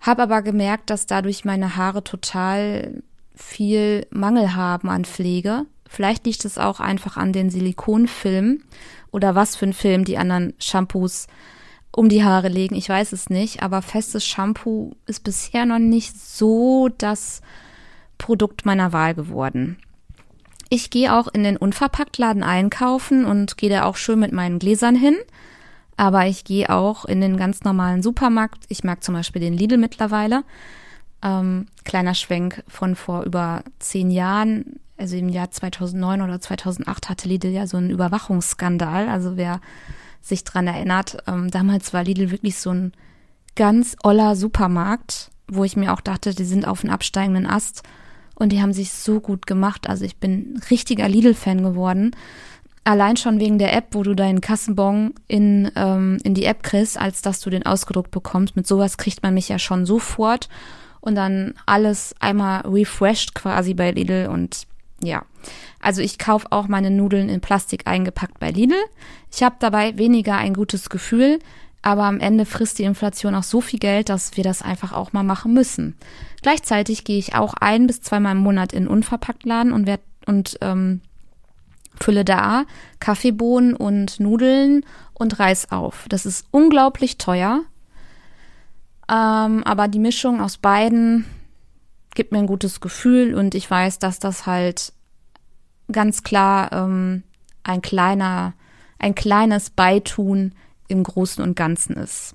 habe 0.00 0.22
aber 0.22 0.42
gemerkt, 0.42 0.90
dass 0.90 1.06
dadurch 1.06 1.44
meine 1.44 1.76
Haare 1.76 2.04
total 2.04 3.02
viel 3.34 4.06
Mangel 4.10 4.54
haben 4.54 4.90
an 4.90 5.04
Pflege. 5.04 5.64
Vielleicht 5.88 6.26
liegt 6.26 6.44
es 6.44 6.58
auch 6.58 6.80
einfach 6.80 7.16
an 7.16 7.32
den 7.32 7.50
Silikonfilmen 7.50 8.64
oder 9.10 9.34
was 9.34 9.56
für 9.56 9.66
ein 9.66 9.72
Film 9.72 10.04
die 10.04 10.18
anderen 10.18 10.54
Shampoos 10.58 11.26
um 11.90 12.08
die 12.08 12.22
Haare 12.22 12.48
legen. 12.48 12.74
Ich 12.74 12.88
weiß 12.88 13.12
es 13.12 13.30
nicht, 13.30 13.62
aber 13.62 13.80
festes 13.80 14.26
Shampoo 14.26 14.92
ist 15.06 15.24
bisher 15.24 15.64
noch 15.64 15.78
nicht 15.78 16.18
so 16.20 16.90
das 16.98 17.40
Produkt 18.18 18.66
meiner 18.66 18.92
Wahl 18.92 19.14
geworden. 19.14 19.78
Ich 20.68 20.90
gehe 20.90 21.14
auch 21.14 21.28
in 21.28 21.44
den 21.44 21.56
Unverpacktladen 21.56 22.42
einkaufen 22.42 23.24
und 23.24 23.56
gehe 23.56 23.70
da 23.70 23.84
auch 23.84 23.96
schön 23.96 24.18
mit 24.18 24.32
meinen 24.32 24.58
Gläsern 24.58 24.94
hin. 24.94 25.16
Aber 25.96 26.26
ich 26.26 26.44
gehe 26.44 26.70
auch 26.70 27.04
in 27.06 27.20
den 27.20 27.36
ganz 27.36 27.64
normalen 27.64 28.02
Supermarkt. 28.02 28.64
Ich 28.68 28.84
mag 28.84 29.02
zum 29.02 29.14
Beispiel 29.14 29.40
den 29.40 29.54
Lidl 29.54 29.78
mittlerweile. 29.78 30.44
Ähm, 31.22 31.66
kleiner 31.84 32.14
Schwenk 32.14 32.62
von 32.68 32.94
vor 32.94 33.24
über 33.24 33.64
zehn 33.80 34.10
Jahren, 34.10 34.78
also 34.96 35.16
im 35.16 35.28
Jahr 35.28 35.50
2009 35.50 36.22
oder 36.22 36.40
2008 36.40 37.08
hatte 37.08 37.28
Lidl 37.28 37.48
ja 37.48 37.66
so 37.66 37.76
einen 37.76 37.90
Überwachungsskandal. 37.90 39.08
Also 39.08 39.36
wer 39.36 39.60
sich 40.20 40.44
dran 40.44 40.66
erinnert, 40.66 41.18
ähm, 41.26 41.50
damals 41.50 41.92
war 41.92 42.04
Lidl 42.04 42.30
wirklich 42.30 42.58
so 42.58 42.70
ein 42.70 42.92
ganz 43.56 43.96
oller 44.04 44.36
Supermarkt, 44.36 45.30
wo 45.48 45.64
ich 45.64 45.76
mir 45.76 45.92
auch 45.92 46.00
dachte, 46.00 46.34
die 46.34 46.44
sind 46.44 46.66
auf 46.66 46.84
einem 46.84 46.92
absteigenden 46.92 47.46
Ast. 47.46 47.82
Und 48.38 48.50
die 48.50 48.62
haben 48.62 48.72
sich 48.72 48.92
so 48.92 49.20
gut 49.20 49.46
gemacht. 49.46 49.88
Also 49.88 50.04
ich 50.04 50.16
bin 50.16 50.60
richtiger 50.70 51.08
Lidl-Fan 51.08 51.62
geworden. 51.62 52.12
Allein 52.84 53.16
schon 53.16 53.40
wegen 53.40 53.58
der 53.58 53.76
App, 53.76 53.88
wo 53.90 54.04
du 54.04 54.14
deinen 54.14 54.40
Kassenbon 54.40 55.12
in, 55.26 55.72
ähm, 55.74 56.18
in 56.22 56.34
die 56.34 56.44
App 56.44 56.62
kriegst, 56.62 56.98
als 56.98 57.20
dass 57.20 57.40
du 57.40 57.50
den 57.50 57.66
ausgedruckt 57.66 58.12
bekommst. 58.12 58.54
Mit 58.54 58.66
sowas 58.66 58.96
kriegt 58.96 59.24
man 59.24 59.34
mich 59.34 59.48
ja 59.48 59.58
schon 59.58 59.86
sofort. 59.86 60.48
Und 61.00 61.16
dann 61.16 61.54
alles 61.66 62.14
einmal 62.20 62.60
refreshed 62.60 63.34
quasi 63.34 63.74
bei 63.74 63.90
Lidl 63.90 64.28
und 64.32 64.66
ja. 65.02 65.24
Also 65.80 66.00
ich 66.00 66.18
kaufe 66.18 66.46
auch 66.50 66.68
meine 66.68 66.90
Nudeln 66.90 67.28
in 67.28 67.40
Plastik 67.40 67.86
eingepackt 67.86 68.38
bei 68.38 68.50
Lidl. 68.50 68.76
Ich 69.32 69.42
habe 69.42 69.56
dabei 69.58 69.96
weniger 69.98 70.36
ein 70.36 70.54
gutes 70.54 70.90
Gefühl, 70.90 71.38
aber 71.82 72.04
am 72.04 72.20
Ende 72.20 72.44
frisst 72.44 72.78
die 72.78 72.84
Inflation 72.84 73.34
auch 73.34 73.42
so 73.42 73.60
viel 73.60 73.78
Geld, 73.78 74.08
dass 74.08 74.36
wir 74.36 74.44
das 74.44 74.62
einfach 74.62 74.92
auch 74.92 75.12
mal 75.12 75.22
machen 75.22 75.52
müssen. 75.52 75.96
Gleichzeitig 76.42 77.04
gehe 77.04 77.18
ich 77.18 77.34
auch 77.34 77.54
ein 77.54 77.86
bis 77.86 78.02
zweimal 78.02 78.32
im 78.32 78.42
Monat 78.42 78.72
in 78.72 78.88
Unverpacktladen 78.88 79.72
und 79.72 79.86
werd, 79.86 80.00
und 80.26 80.58
ähm, 80.60 81.00
fülle 82.00 82.24
da 82.24 82.64
Kaffeebohnen 83.00 83.74
und 83.74 84.20
Nudeln 84.20 84.84
und 85.14 85.38
Reis 85.38 85.70
auf. 85.70 86.06
Das 86.08 86.26
ist 86.26 86.46
unglaublich 86.50 87.18
teuer. 87.18 87.62
Ähm, 89.10 89.64
aber 89.64 89.88
die 89.88 89.98
Mischung 89.98 90.40
aus 90.40 90.58
beiden 90.58 91.24
gibt 92.14 92.32
mir 92.32 92.38
ein 92.38 92.46
gutes 92.46 92.80
Gefühl 92.80 93.34
und 93.34 93.54
ich 93.54 93.70
weiß, 93.70 93.98
dass 93.98 94.18
das 94.18 94.46
halt 94.46 94.92
ganz 95.90 96.22
klar 96.22 96.72
ähm, 96.72 97.22
ein 97.62 97.80
kleiner, 97.80 98.54
ein 98.98 99.14
kleines 99.14 99.70
Beitun 99.70 100.52
im 100.88 101.02
Großen 101.02 101.42
und 101.42 101.56
Ganzen 101.56 101.96
ist. 101.96 102.34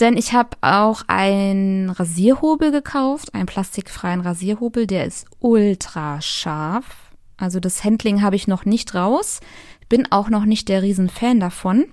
Denn 0.00 0.16
ich 0.16 0.32
habe 0.32 0.56
auch 0.62 1.02
einen 1.08 1.90
Rasierhobel 1.90 2.72
gekauft, 2.72 3.34
einen 3.34 3.46
plastikfreien 3.46 4.20
Rasierhobel, 4.20 4.86
der 4.86 5.04
ist 5.04 5.26
ultra 5.40 6.20
scharf. 6.20 7.12
Also 7.36 7.60
das 7.60 7.84
Handling 7.84 8.22
habe 8.22 8.36
ich 8.36 8.48
noch 8.48 8.64
nicht 8.64 8.94
raus, 8.94 9.40
bin 9.88 10.10
auch 10.10 10.30
noch 10.30 10.46
nicht 10.46 10.68
der 10.68 10.82
Riesenfan 10.82 11.40
davon. 11.40 11.86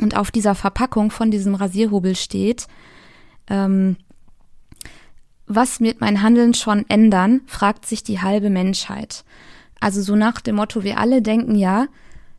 Und 0.00 0.16
auf 0.16 0.30
dieser 0.30 0.54
Verpackung 0.54 1.10
von 1.10 1.30
diesem 1.30 1.54
Rasierhobel 1.54 2.16
steht, 2.16 2.66
ähm, 3.48 3.96
was 5.46 5.80
wird 5.80 6.00
mein 6.00 6.22
Handeln 6.22 6.54
schon 6.54 6.88
ändern, 6.88 7.42
fragt 7.46 7.86
sich 7.86 8.02
die 8.02 8.20
halbe 8.20 8.50
Menschheit. 8.50 9.24
Also 9.80 10.00
so 10.00 10.16
nach 10.16 10.40
dem 10.40 10.56
Motto, 10.56 10.84
wir 10.84 10.98
alle 10.98 11.22
denken 11.22 11.56
ja, 11.56 11.86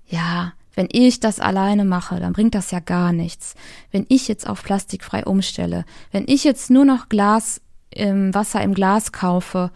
ja, 0.07 0.53
wenn 0.75 0.87
ich 0.91 1.19
das 1.19 1.39
alleine 1.39 1.85
mache, 1.85 2.19
dann 2.19 2.33
bringt 2.33 2.55
das 2.55 2.71
ja 2.71 2.79
gar 2.79 3.13
nichts. 3.13 3.55
Wenn 3.91 4.05
ich 4.09 4.27
jetzt 4.27 4.47
auf 4.47 4.63
plastikfrei 4.63 5.25
umstelle, 5.25 5.85
wenn 6.11 6.25
ich 6.27 6.43
jetzt 6.43 6.69
nur 6.69 6.85
noch 6.85 7.09
Glas 7.09 7.61
im 7.89 8.33
Wasser 8.33 8.61
im 8.61 8.73
Glas 8.73 9.11
kaufe 9.11 9.71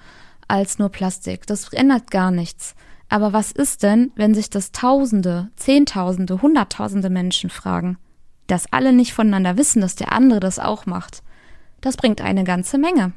als 0.48 0.80
nur 0.80 0.90
Plastik, 0.90 1.46
das 1.46 1.72
ändert 1.74 2.10
gar 2.10 2.32
nichts. 2.32 2.76
Aber 3.10 3.32
was 3.32 3.52
ist 3.52 3.84
denn, 3.84 4.12
wenn 4.16 4.34
sich 4.34 4.50
das 4.50 4.72
Tausende, 4.72 5.50
Zehntausende, 5.56 6.42
Hunderttausende 6.42 7.10
Menschen 7.10 7.50
fragen, 7.50 7.98
dass 8.48 8.72
alle 8.72 8.92
nicht 8.92 9.14
voneinander 9.14 9.58
wissen, 9.58 9.82
dass 9.82 9.96
der 9.96 10.12
andere 10.12 10.40
das 10.40 10.60
auch 10.60 10.86
macht? 10.86 11.22
Das 11.80 11.96
bringt 11.96 12.22
eine 12.22 12.44
ganze 12.44 12.78
Menge. 12.78 13.14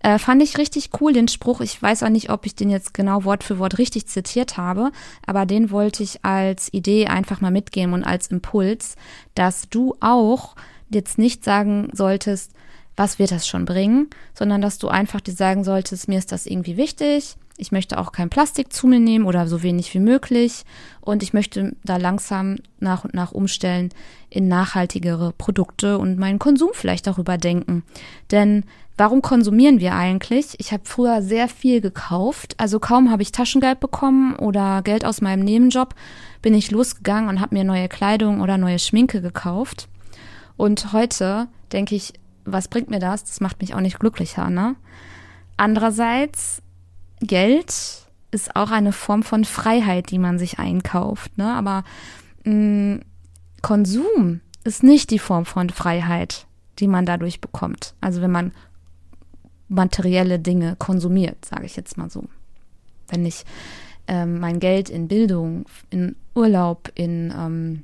Äh, 0.00 0.18
fand 0.18 0.42
ich 0.42 0.58
richtig 0.58 0.90
cool, 1.00 1.12
den 1.12 1.28
Spruch. 1.28 1.60
Ich 1.60 1.80
weiß 1.80 2.02
auch 2.02 2.08
nicht, 2.08 2.30
ob 2.30 2.46
ich 2.46 2.54
den 2.54 2.70
jetzt 2.70 2.94
genau 2.94 3.24
Wort 3.24 3.44
für 3.44 3.58
Wort 3.58 3.78
richtig 3.78 4.06
zitiert 4.06 4.56
habe, 4.56 4.90
aber 5.26 5.46
den 5.46 5.70
wollte 5.70 6.02
ich 6.02 6.24
als 6.24 6.72
Idee 6.72 7.06
einfach 7.06 7.40
mal 7.40 7.50
mitgeben 7.50 7.92
und 7.92 8.04
als 8.04 8.28
Impuls, 8.28 8.96
dass 9.34 9.68
du 9.68 9.96
auch 10.00 10.54
jetzt 10.90 11.18
nicht 11.18 11.44
sagen 11.44 11.88
solltest, 11.92 12.52
was 12.96 13.18
wird 13.18 13.30
das 13.30 13.46
schon 13.46 13.64
bringen, 13.64 14.08
sondern 14.34 14.62
dass 14.62 14.78
du 14.78 14.88
einfach 14.88 15.20
dir 15.20 15.34
sagen 15.34 15.64
solltest, 15.64 16.08
mir 16.08 16.18
ist 16.18 16.32
das 16.32 16.46
irgendwie 16.46 16.76
wichtig, 16.76 17.36
ich 17.58 17.72
möchte 17.72 17.98
auch 17.98 18.12
kein 18.12 18.28
Plastik 18.28 18.72
zu 18.72 18.86
mir 18.86 19.00
nehmen 19.00 19.24
oder 19.24 19.46
so 19.46 19.62
wenig 19.62 19.92
wie 19.94 19.98
möglich. 19.98 20.64
Und 21.00 21.22
ich 21.22 21.32
möchte 21.32 21.74
da 21.84 21.96
langsam 21.96 22.56
nach 22.80 23.04
und 23.04 23.14
nach 23.14 23.32
umstellen 23.32 23.90
in 24.28 24.48
nachhaltigere 24.48 25.32
Produkte 25.32 25.98
und 25.98 26.18
meinen 26.18 26.38
Konsum 26.38 26.70
vielleicht 26.72 27.06
darüber 27.06 27.38
denken. 27.38 27.82
Denn 28.30 28.64
warum 28.96 29.22
konsumieren 29.22 29.80
wir 29.80 29.94
eigentlich? 29.94 30.58
Ich 30.58 30.72
habe 30.72 30.84
früher 30.84 31.22
sehr 31.22 31.48
viel 31.48 31.80
gekauft. 31.80 32.54
Also 32.58 32.78
kaum 32.80 33.10
habe 33.10 33.22
ich 33.22 33.32
Taschengeld 33.32 33.80
bekommen 33.80 34.36
oder 34.36 34.82
Geld 34.82 35.04
aus 35.04 35.20
meinem 35.20 35.44
Nebenjob, 35.44 35.94
bin 36.42 36.54
ich 36.54 36.70
losgegangen 36.70 37.28
und 37.28 37.40
habe 37.40 37.54
mir 37.54 37.64
neue 37.64 37.88
Kleidung 37.88 38.40
oder 38.40 38.58
neue 38.58 38.78
Schminke 38.78 39.20
gekauft. 39.20 39.88
Und 40.56 40.92
heute 40.92 41.48
denke 41.72 41.94
ich, 41.94 42.14
was 42.44 42.68
bringt 42.68 42.90
mir 42.90 43.00
das? 43.00 43.24
Das 43.24 43.40
macht 43.40 43.60
mich 43.60 43.74
auch 43.74 43.80
nicht 43.80 43.98
glücklicher, 43.98 44.50
ne? 44.50 44.76
Andererseits 45.56 46.62
Geld 47.20 48.06
ist 48.30 48.54
auch 48.54 48.70
eine 48.70 48.92
Form 48.92 49.22
von 49.22 49.44
Freiheit, 49.44 50.10
die 50.10 50.18
man 50.18 50.38
sich 50.38 50.58
einkauft. 50.58 51.36
Ne? 51.38 51.52
Aber 51.52 51.84
mh, 52.44 52.52
mm, 52.52 53.00
Konsum 53.62 54.40
ist 54.64 54.82
nicht 54.82 55.10
die 55.10 55.18
Form 55.18 55.44
von 55.44 55.70
Freiheit, 55.70 56.46
die 56.78 56.88
man 56.88 57.06
dadurch 57.06 57.40
bekommt. 57.40 57.94
Also 58.00 58.20
wenn 58.20 58.30
man 58.30 58.52
materielle 59.68 60.38
Dinge 60.38 60.76
konsumiert, 60.78 61.44
sage 61.44 61.66
ich 61.66 61.76
jetzt 61.76 61.96
mal 61.96 62.10
so. 62.10 62.24
Wenn 63.08 63.26
ich 63.26 63.44
ähm, 64.06 64.38
mein 64.38 64.60
Geld 64.60 64.88
in 64.88 65.08
Bildung, 65.08 65.66
in 65.90 66.16
Urlaub, 66.34 66.90
in 66.94 67.32
ähm, 67.36 67.82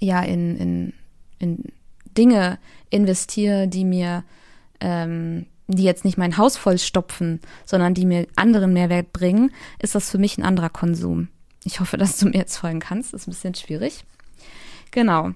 ja 0.00 0.22
in, 0.22 0.56
in, 0.56 0.92
in 1.38 1.64
Dinge 2.16 2.58
investiere, 2.90 3.68
die 3.68 3.84
mir 3.84 4.24
ähm, 4.80 5.46
die 5.68 5.84
jetzt 5.84 6.04
nicht 6.04 6.16
mein 6.16 6.38
Haus 6.38 6.56
vollstopfen, 6.56 7.40
sondern 7.66 7.92
die 7.92 8.06
mir 8.06 8.26
anderen 8.36 8.72
Mehrwert 8.72 9.12
bringen, 9.12 9.52
ist 9.78 9.94
das 9.94 10.10
für 10.10 10.18
mich 10.18 10.38
ein 10.38 10.44
anderer 10.44 10.70
Konsum. 10.70 11.28
Ich 11.64 11.80
hoffe, 11.80 11.98
dass 11.98 12.16
du 12.16 12.26
mir 12.26 12.38
jetzt 12.38 12.56
folgen 12.56 12.80
kannst. 12.80 13.12
Das 13.12 13.22
ist 13.22 13.28
ein 13.28 13.32
bisschen 13.32 13.54
schwierig. 13.54 14.04
Genau. 14.90 15.32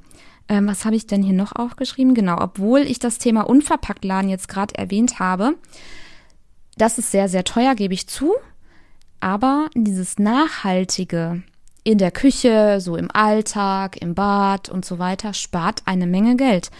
Ähm, 0.48 0.66
was 0.66 0.84
habe 0.84 0.96
ich 0.96 1.06
denn 1.06 1.22
hier 1.22 1.34
noch 1.34 1.54
aufgeschrieben? 1.54 2.14
Genau, 2.14 2.38
obwohl 2.40 2.80
ich 2.80 2.98
das 2.98 3.18
Thema 3.18 3.42
Unverpacktladen 3.42 4.28
jetzt 4.28 4.48
gerade 4.48 4.74
erwähnt 4.74 5.18
habe, 5.18 5.54
das 6.76 6.98
ist 6.98 7.10
sehr, 7.10 7.28
sehr 7.28 7.44
teuer, 7.44 7.74
gebe 7.74 7.94
ich 7.94 8.08
zu. 8.08 8.34
Aber 9.20 9.68
dieses 9.74 10.18
Nachhaltige 10.18 11.42
in 11.84 11.98
der 11.98 12.10
Küche, 12.10 12.80
so 12.80 12.96
im 12.96 13.10
Alltag, 13.12 14.00
im 14.00 14.14
Bad 14.14 14.68
und 14.68 14.84
so 14.84 14.98
weiter, 14.98 15.34
spart 15.34 15.82
eine 15.84 16.06
Menge 16.06 16.36
Geld. 16.36 16.70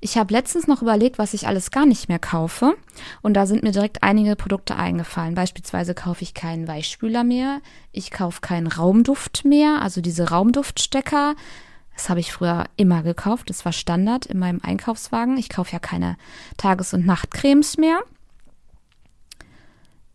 Ich 0.00 0.18
habe 0.18 0.32
letztens 0.32 0.66
noch 0.66 0.82
überlegt, 0.82 1.18
was 1.18 1.34
ich 1.34 1.46
alles 1.46 1.70
gar 1.70 1.86
nicht 1.86 2.08
mehr 2.08 2.18
kaufe. 2.18 2.74
Und 3.22 3.34
da 3.34 3.46
sind 3.46 3.62
mir 3.62 3.72
direkt 3.72 4.02
einige 4.02 4.36
Produkte 4.36 4.76
eingefallen. 4.76 5.34
Beispielsweise 5.34 5.94
kaufe 5.94 6.22
ich 6.22 6.34
keinen 6.34 6.68
Weichspüler 6.68 7.24
mehr. 7.24 7.60
Ich 7.92 8.10
kaufe 8.10 8.40
keinen 8.40 8.66
Raumduft 8.66 9.44
mehr, 9.44 9.80
also 9.82 10.00
diese 10.00 10.28
Raumduftstecker. 10.28 11.34
Das 11.96 12.10
habe 12.10 12.20
ich 12.20 12.32
früher 12.32 12.66
immer 12.76 13.02
gekauft. 13.02 13.48
Das 13.48 13.64
war 13.64 13.72
Standard 13.72 14.26
in 14.26 14.38
meinem 14.38 14.60
Einkaufswagen. 14.62 15.38
Ich 15.38 15.48
kaufe 15.48 15.72
ja 15.72 15.78
keine 15.78 16.16
Tages- 16.58 16.92
und 16.92 17.06
Nachtcremes 17.06 17.78
mehr. 17.78 18.00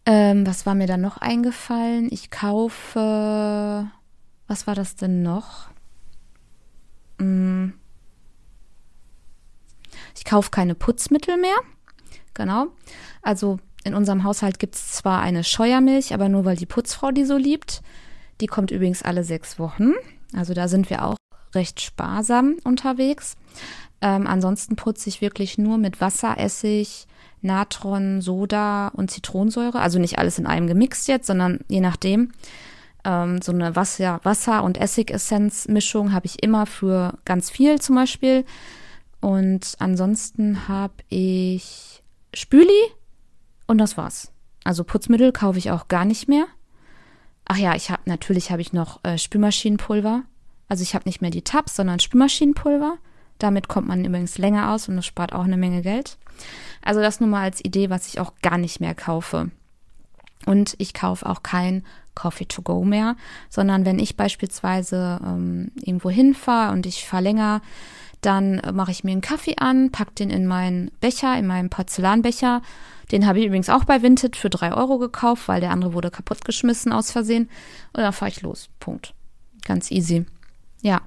Ähm, 0.06 0.46
was 0.46 0.66
war 0.66 0.76
mir 0.76 0.88
dann 0.88 1.02
noch 1.02 1.18
eingefallen? 1.18 2.08
Ich 2.12 2.30
kaufe. 2.30 3.90
Was 4.48 4.68
war 4.68 4.76
das 4.76 4.96
denn 4.96 5.24
noch? 5.24 5.70
Hm. 7.20 7.74
Ich 10.16 10.24
kaufe 10.24 10.52
keine 10.52 10.76
Putzmittel 10.76 11.38
mehr. 11.38 11.56
Genau. 12.36 12.68
Also 13.24 13.60
in 13.84 13.96
unserem 13.96 14.24
Haushalt 14.24 14.60
gibt 14.60 14.76
es 14.76 14.92
zwar 14.92 15.22
eine 15.22 15.44
Scheuermilch, 15.44 16.14
aber 16.14 16.30
nur 16.30 16.46
weil 16.46 16.58
die 16.58 16.68
Putzfrau 16.68 17.12
die 17.12 17.26
so 17.26 17.38
liebt. 17.38 17.82
Die 18.40 18.48
kommt 18.48 18.70
übrigens 18.70 19.02
alle 19.02 19.24
sechs 19.24 19.58
Wochen. 19.58 19.94
Also 20.36 20.54
da 20.54 20.68
sind 20.68 20.90
wir 20.90 21.06
auch 21.06 21.18
recht 21.54 21.82
sparsam 21.82 22.58
unterwegs. 22.64 23.36
Ähm, 24.02 24.28
ansonsten 24.28 24.76
putze 24.76 25.10
ich 25.10 25.22
wirklich 25.22 25.58
nur 25.58 25.78
mit 25.78 26.02
Wasser, 26.02 26.38
Essig, 26.38 27.08
Natron, 27.42 28.22
Soda 28.22 28.90
und 28.90 29.12
Zitronensäure. 29.12 29.80
Also 29.80 30.00
nicht 30.00 30.20
alles 30.20 30.40
in 30.40 30.48
einem 30.48 30.68
gemixt 30.68 31.08
jetzt, 31.08 31.28
sondern 31.28 31.60
je 31.68 31.82
nachdem. 31.82 32.32
Ähm, 33.04 33.42
so 33.42 33.52
eine 33.52 33.76
Wasser, 33.76 34.20
Wasser- 34.24 34.64
und 34.64 34.78
Essigessenz-Mischung 34.78 36.14
habe 36.14 36.28
ich 36.28 36.44
immer 36.44 36.66
für 36.66 37.18
ganz 37.26 37.50
viel 37.50 37.80
zum 37.82 37.96
Beispiel. 37.96 38.46
Und 39.20 39.76
ansonsten 39.80 40.68
habe 40.68 40.94
ich 41.10 42.04
Spüli 42.34 42.82
und 43.68 43.78
das 43.78 43.98
war's. 43.98 44.32
Also 44.64 44.84
Putzmittel 44.84 45.32
kaufe 45.32 45.58
ich 45.60 45.72
auch 45.72 45.88
gar 45.88 46.06
nicht 46.06 46.28
mehr. 46.28 46.46
Ach 47.46 47.58
ja, 47.58 47.76
ich 47.76 47.90
habe 47.90 48.04
natürlich 48.06 48.52
habe 48.52 48.62
ich 48.62 48.74
noch 48.74 49.04
äh, 49.04 49.18
Spülmaschinenpulver. 49.18 50.24
Also 50.72 50.84
ich 50.84 50.96
habe 50.96 51.04
nicht 51.04 51.20
mehr 51.20 51.32
die 51.32 51.42
Tabs, 51.42 51.76
sondern 51.76 52.00
Spülmaschinenpulver. 52.00 52.98
Damit 53.40 53.68
kommt 53.68 53.90
man 53.90 54.06
übrigens 54.06 54.38
länger 54.38 54.72
aus 54.72 54.88
und 54.88 54.96
das 54.96 55.06
spart 55.06 55.34
auch 55.34 55.44
eine 55.44 55.58
Menge 55.58 55.82
Geld. 55.82 56.18
Also 56.82 57.02
das 57.02 57.20
nur 57.20 57.28
mal 57.28 57.42
als 57.42 57.66
Idee, 57.66 57.90
was 57.90 58.08
ich 58.08 58.22
auch 58.22 58.32
gar 58.42 58.58
nicht 58.58 58.80
mehr 58.80 58.96
kaufe. 58.96 59.52
Und 60.46 60.76
ich 60.78 60.94
kaufe 60.94 61.28
auch 61.28 61.44
kein 61.44 61.84
Coffee 62.16 62.46
to 62.46 62.62
go 62.62 62.86
mehr, 62.86 63.18
sondern 63.50 63.84
wenn 63.84 64.00
ich 64.00 64.16
beispielsweise 64.16 65.20
ähm, 65.22 65.74
irgendwo 65.76 66.10
hinfahre 66.10 66.72
und 66.72 66.86
ich 66.86 67.06
fahre 67.06 67.24
länger, 67.24 67.62
dann 68.22 68.62
mache 68.72 68.92
ich 68.92 69.04
mir 69.04 69.12
einen 69.12 69.20
Kaffee 69.20 69.58
an, 69.58 69.92
pack 69.92 70.16
den 70.16 70.30
in 70.30 70.48
meinen 70.48 70.90
Becher, 71.02 71.38
in 71.38 71.48
meinen 71.48 71.70
Porzellanbecher. 71.70 72.62
Den 73.12 73.28
habe 73.28 73.40
ich 73.40 73.46
übrigens 73.46 73.68
auch 73.68 73.84
bei 73.84 74.02
Vinted 74.02 74.38
für 74.38 74.50
drei 74.50 74.74
Euro 74.74 75.00
gekauft, 75.00 75.50
weil 75.50 75.60
der 75.60 75.72
andere 75.72 75.94
wurde 75.94 76.12
kaputtgeschmissen 76.12 76.94
aus 76.94 77.12
Versehen. 77.12 77.50
Und 77.92 78.04
dann 78.04 78.14
fahre 78.14 78.32
ich 78.32 78.42
los. 78.42 78.70
Punkt. 78.80 79.14
Ganz 79.66 79.92
easy. 79.92 80.26
Ja. 80.82 81.02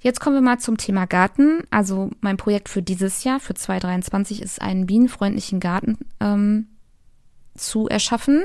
Jetzt 0.00 0.20
kommen 0.20 0.36
wir 0.36 0.42
mal 0.42 0.58
zum 0.58 0.76
Thema 0.76 1.06
Garten. 1.06 1.62
Also 1.70 2.10
mein 2.20 2.36
Projekt 2.36 2.68
für 2.68 2.82
dieses 2.82 3.24
Jahr, 3.24 3.40
für 3.40 3.54
2023, 3.54 4.42
ist 4.42 4.60
einen 4.60 4.84
bienenfreundlichen 4.84 5.60
Garten 5.60 5.98
ähm, 6.20 6.66
zu 7.56 7.88
erschaffen. 7.88 8.44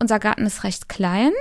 Unser 0.00 0.18
Garten 0.18 0.46
ist 0.46 0.64
recht 0.64 0.88
klein. 0.88 1.32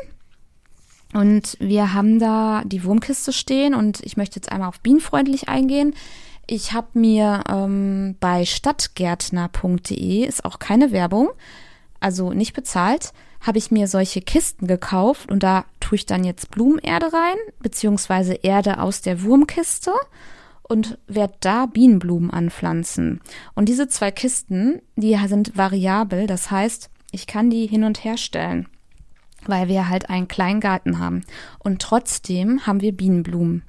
Und 1.13 1.55
wir 1.61 1.93
haben 1.93 2.19
da 2.19 2.63
die 2.65 2.83
Wurmkiste 2.83 3.31
stehen 3.31 3.73
und 3.73 4.01
ich 4.01 4.17
möchte 4.17 4.35
jetzt 4.35 4.51
einmal 4.51 4.67
auf 4.67 4.81
bienenfreundlich 4.81 5.47
eingehen. 5.47 5.95
Ich 6.45 6.73
habe 6.73 6.87
mir 6.99 7.43
ähm, 7.49 8.15
bei 8.19 8.45
stadtgärtner.de, 8.45 10.25
ist 10.25 10.43
auch 10.43 10.59
keine 10.59 10.91
Werbung, 10.91 11.29
also 11.99 12.33
nicht 12.33 12.53
bezahlt, 12.53 13.13
habe 13.41 13.57
ich 13.57 13.71
mir 13.71 13.87
solche 13.87 14.21
Kisten 14.21 14.67
gekauft 14.67 15.31
und 15.31 15.43
da 15.43 15.65
tue 15.79 15.97
ich 15.97 16.05
dann 16.05 16.23
jetzt 16.23 16.51
Blumenerde 16.51 17.13
rein, 17.13 17.37
beziehungsweise 17.59 18.33
Erde 18.33 18.79
aus 18.79 19.01
der 19.01 19.23
Wurmkiste 19.23 19.93
und 20.63 20.97
werde 21.07 21.35
da 21.39 21.65
Bienenblumen 21.65 22.31
anpflanzen. 22.31 23.21
Und 23.55 23.69
diese 23.69 23.87
zwei 23.87 24.11
Kisten, 24.11 24.81
die 24.95 25.17
sind 25.27 25.57
variabel, 25.57 26.27
das 26.27 26.51
heißt, 26.51 26.89
ich 27.11 27.27
kann 27.27 27.49
die 27.49 27.67
hin 27.67 27.83
und 27.83 28.03
her 28.03 28.17
stellen, 28.17 28.67
weil 29.45 29.67
wir 29.69 29.87
halt 29.87 30.09
einen 30.09 30.27
kleinen 30.27 30.59
Garten 30.59 30.99
haben. 30.99 31.23
Und 31.59 31.81
trotzdem 31.81 32.67
haben 32.67 32.81
wir 32.81 32.91
Bienenblumen. 32.91 33.63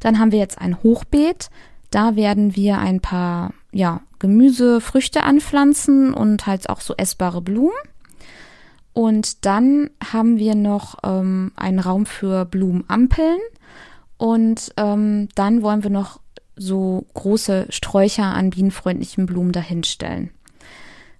Dann 0.00 0.18
haben 0.18 0.30
wir 0.32 0.38
jetzt 0.38 0.60
ein 0.60 0.82
Hochbeet. 0.82 1.50
Da 1.90 2.14
werden 2.16 2.54
wir 2.54 2.78
ein 2.78 3.00
paar, 3.00 3.52
ja, 3.72 4.02
Gemüse, 4.18 4.80
Früchte 4.80 5.22
anpflanzen 5.22 6.14
und 6.14 6.46
halt 6.46 6.68
auch 6.68 6.80
so 6.80 6.94
essbare 6.96 7.40
Blumen. 7.40 7.72
Und 8.98 9.46
dann 9.46 9.90
haben 10.04 10.38
wir 10.38 10.56
noch 10.56 10.96
ähm, 11.04 11.52
einen 11.54 11.78
Raum 11.78 12.04
für 12.04 12.44
Blumenampeln. 12.44 13.38
Und 14.16 14.74
ähm, 14.76 15.28
dann 15.36 15.62
wollen 15.62 15.84
wir 15.84 15.90
noch 15.90 16.18
so 16.56 17.06
große 17.14 17.68
Sträucher 17.70 18.24
an 18.24 18.50
bienenfreundlichen 18.50 19.26
Blumen 19.26 19.52
dahinstellen. 19.52 20.30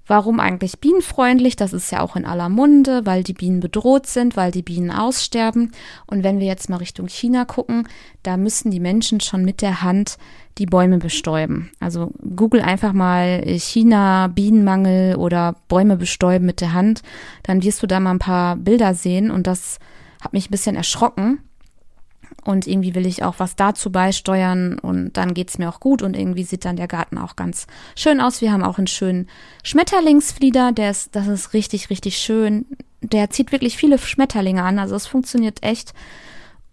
Warum 0.09 0.41
eigentlich 0.41 0.81
bienenfreundlich? 0.81 1.55
Das 1.55 1.75
ist 1.75 1.93
ja 1.93 2.01
auch 2.01 2.17
in 2.17 2.25
aller 2.25 2.49
Munde, 2.49 3.05
weil 3.05 3.23
die 3.23 3.35
Bienen 3.35 3.61
bedroht 3.61 4.07
sind, 4.07 4.39
weil 4.39 4.51
die 4.51 4.63
Bienen 4.63 4.91
aussterben. 4.91 5.73
Und 6.07 6.25
wenn 6.25 6.41
wir 6.41 6.47
jetzt 6.47 6.71
mal 6.71 6.79
Richtung 6.79 7.09
China 7.09 7.45
gucken, 7.45 7.87
da 8.23 8.39
müssen 8.39 8.71
die 8.71 8.81
Menschen 8.81 9.21
schon 9.21 9.45
mit 9.45 9.61
der 9.61 9.83
Hand 9.83 10.17
die 10.57 10.65
Bäume 10.65 10.97
bestäuben. 10.97 11.71
Also 11.79 12.11
google 12.35 12.63
einfach 12.63 12.95
mal 12.95 13.45
China, 13.59 14.29
Bienenmangel 14.29 15.17
oder 15.17 15.57
Bäume 15.69 15.99
bestäuben 15.99 16.47
mit 16.47 16.63
der 16.63 16.73
Hand. 16.73 17.03
Dann 17.43 17.63
wirst 17.63 17.83
du 17.83 17.87
da 17.87 18.01
mal 18.01 18.13
ein 18.13 18.19
paar 18.19 18.57
Bilder 18.57 18.95
sehen 18.95 19.31
und 19.31 19.47
das 19.47 19.79
hat 20.23 20.33
mich 20.33 20.49
ein 20.49 20.53
bisschen 20.53 20.75
erschrocken, 20.75 21.39
und 22.45 22.67
irgendwie 22.67 22.95
will 22.95 23.07
ich 23.07 23.23
auch 23.23 23.35
was 23.39 23.57
dazu 23.57 23.93
beisteuern 23.93 24.79
und 24.79 25.13
dann 25.17 25.35
geht's 25.35 25.59
mir 25.59 25.69
auch 25.69 25.81
gut 25.81 26.03
und 26.03 26.17
irgendwie 26.17 26.45
sieht 26.45 26.65
dann 26.65 26.77
der 26.77 26.89
Garten 26.89 27.19
auch 27.19 27.37
ganz 27.37 27.67
schön 27.95 28.21
aus. 28.21 28.41
Wir 28.41 28.53
haben 28.53 28.65
auch 28.65 28.79
einen 28.79 28.87
schönen 28.87 29.29
Schmetterlingsflieder, 29.63 30.73
der 30.73 30.91
ist, 30.91 31.15
das 31.15 31.27
ist 31.27 31.53
richtig, 31.53 31.91
richtig 31.91 32.19
schön. 32.19 32.67
Der 33.01 33.31
zieht 33.31 33.53
wirklich 33.53 33.77
viele 33.77 33.99
Schmetterlinge 33.99 34.63
an, 34.63 34.79
also 34.79 34.97
es 34.97 35.07
funktioniert 35.07 35.63
echt. 35.63 35.93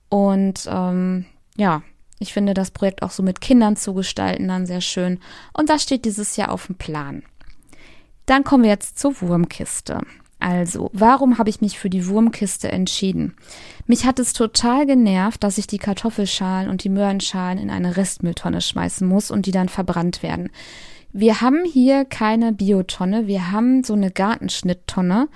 Und 0.09 0.67
ähm, 0.71 1.25
ja, 1.57 1.81
ich 2.19 2.33
finde 2.33 2.53
das 2.53 2.71
Projekt 2.71 3.03
auch 3.03 3.11
so 3.11 3.23
mit 3.23 3.41
Kindern 3.41 3.75
zu 3.75 3.93
gestalten 3.93 4.47
dann 4.47 4.65
sehr 4.65 4.81
schön. 4.81 5.19
Und 5.53 5.69
das 5.69 5.83
steht 5.83 6.05
dieses 6.05 6.37
Jahr 6.37 6.51
auf 6.51 6.67
dem 6.67 6.75
Plan. 6.75 7.23
Dann 8.25 8.43
kommen 8.43 8.63
wir 8.63 8.71
jetzt 8.71 8.97
zur 8.97 9.19
Wurmkiste. 9.21 10.01
Also, 10.45 10.91
warum 10.93 11.39
habe 11.39 11.49
ich 11.49 11.61
mich 11.61 11.79
für 11.79 11.89
die 11.89 12.05
Wurmkiste 12.05 12.71
entschieden? 12.71 13.33
Mich 13.87 14.05
hat 14.05 14.19
es 14.19 14.31
total 14.31 14.85
genervt, 14.85 15.43
dass 15.43 15.57
ich 15.57 15.65
die 15.65 15.79
Kartoffelschalen 15.79 16.69
und 16.69 16.83
die 16.83 16.89
Möhrenschalen 16.89 17.57
in 17.57 17.71
eine 17.71 17.97
Restmülltonne 17.97 18.61
schmeißen 18.61 19.07
muss 19.07 19.31
und 19.31 19.47
die 19.47 19.51
dann 19.51 19.69
verbrannt 19.69 20.21
werden. 20.21 20.51
Wir 21.11 21.41
haben 21.41 21.65
hier 21.65 22.05
keine 22.05 22.53
Biotonne, 22.53 23.25
wir 23.25 23.51
haben 23.51 23.83
so 23.83 23.93
eine 23.93 24.11
Gartenschnitttonne. 24.11 25.29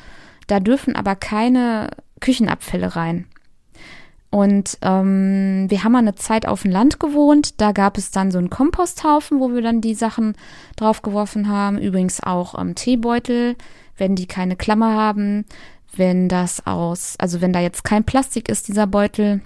Da 0.45 0.59
dürfen 0.59 0.95
aber 0.95 1.15
keine 1.15 1.89
Küchenabfälle 2.19 2.95
rein. 2.95 3.25
Und 4.29 4.77
ähm, 4.83 5.65
wir 5.69 5.83
haben 5.83 5.93
mal 5.93 5.99
eine 5.99 6.13
Zeit 6.13 6.47
auf 6.47 6.61
dem 6.61 6.69
Land 6.69 6.99
gewohnt. 6.99 7.59
Da 7.59 7.71
gab 7.71 7.97
es 7.97 8.11
dann 8.11 8.29
so 8.29 8.37
einen 8.37 8.51
Komposthaufen, 8.51 9.39
wo 9.39 9.51
wir 9.55 9.63
dann 9.63 9.81
die 9.81 9.95
Sachen 9.95 10.35
draufgeworfen 10.75 11.49
haben. 11.49 11.79
Übrigens 11.79 12.21
auch 12.21 12.59
ähm, 12.59 12.75
Teebeutel 12.75 13.55
wenn 13.99 14.15
die 14.15 14.27
keine 14.27 14.55
Klammer 14.55 14.93
haben, 14.95 15.45
wenn 15.95 16.29
das 16.29 16.65
aus, 16.65 17.15
also 17.19 17.41
wenn 17.41 17.53
da 17.53 17.59
jetzt 17.59 17.83
kein 17.83 18.03
Plastik 18.03 18.49
ist, 18.49 18.67
dieser 18.67 18.87
Beutel, 18.87 19.41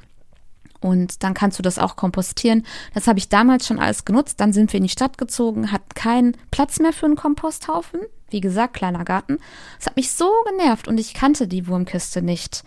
und 0.83 1.23
dann 1.23 1.33
kannst 1.33 1.57
du 1.57 1.63
das 1.63 1.79
auch 1.79 1.95
kompostieren. 1.95 2.65
Das 2.93 3.07
habe 3.07 3.17
ich 3.17 3.29
damals 3.29 3.65
schon 3.65 3.79
alles 3.79 4.03
genutzt. 4.03 4.41
Dann 4.41 4.51
sind 4.51 4.73
wir 4.73 4.79
in 4.79 4.83
die 4.83 4.89
Stadt 4.89 5.17
gezogen, 5.17 5.71
hatten 5.71 5.93
keinen 5.95 6.35
Platz 6.51 6.79
mehr 6.79 6.91
für 6.91 7.05
einen 7.05 7.15
Komposthaufen. 7.15 8.01
Wie 8.29 8.41
gesagt, 8.41 8.73
kleiner 8.73 9.05
Garten. 9.05 9.37
Es 9.79 9.85
hat 9.85 9.95
mich 9.95 10.11
so 10.11 10.29
genervt 10.49 10.87
und 10.87 10.99
ich 10.99 11.13
kannte 11.13 11.47
die 11.47 11.67
Wurmkiste 11.67 12.21
nicht. 12.21 12.63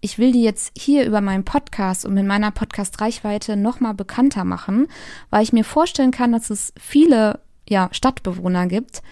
Ich 0.00 0.18
will 0.18 0.30
die 0.30 0.44
jetzt 0.44 0.70
hier 0.78 1.04
über 1.04 1.20
meinen 1.20 1.44
Podcast 1.44 2.04
und 2.04 2.14
mit 2.14 2.26
meiner 2.26 2.52
Podcast-Reichweite 2.52 3.56
nochmal 3.56 3.94
bekannter 3.94 4.44
machen, 4.44 4.86
weil 5.30 5.42
ich 5.42 5.52
mir 5.52 5.64
vorstellen 5.64 6.12
kann, 6.12 6.30
dass 6.30 6.50
es 6.50 6.72
viele 6.78 7.40
ja, 7.68 7.88
Stadtbewohner 7.90 8.68
gibt, 8.68 9.02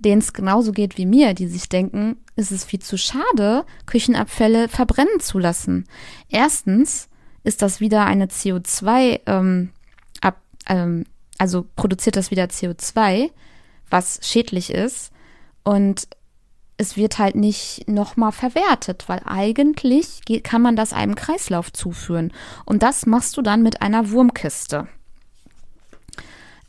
denen 0.00 0.20
es 0.20 0.32
genauso 0.32 0.72
geht 0.72 0.96
wie 0.98 1.06
mir, 1.06 1.34
die 1.34 1.46
sich 1.46 1.68
denken, 1.68 2.16
es 2.36 2.50
ist 2.50 2.64
viel 2.64 2.80
zu 2.80 2.96
schade, 2.96 3.64
Küchenabfälle 3.86 4.68
verbrennen 4.68 5.20
zu 5.20 5.38
lassen. 5.38 5.84
Erstens 6.28 7.08
ist 7.44 7.62
das 7.62 7.80
wieder 7.80 8.06
eine 8.06 8.26
CO2, 8.26 9.20
ähm, 9.26 9.70
ab, 10.20 10.40
ähm, 10.66 11.04
also 11.38 11.66
produziert 11.76 12.16
das 12.16 12.30
wieder 12.30 12.44
CO2, 12.44 13.30
was 13.90 14.20
schädlich 14.22 14.70
ist. 14.72 15.12
Und 15.64 16.08
es 16.78 16.96
wird 16.96 17.18
halt 17.18 17.34
nicht 17.34 17.86
nochmal 17.88 18.32
verwertet, 18.32 19.04
weil 19.08 19.20
eigentlich 19.26 20.22
geht, 20.24 20.44
kann 20.44 20.62
man 20.62 20.76
das 20.76 20.94
einem 20.94 21.14
Kreislauf 21.14 21.72
zuführen. 21.72 22.32
Und 22.64 22.82
das 22.82 23.04
machst 23.04 23.36
du 23.36 23.42
dann 23.42 23.62
mit 23.62 23.82
einer 23.82 24.10
Wurmkiste. 24.10 24.88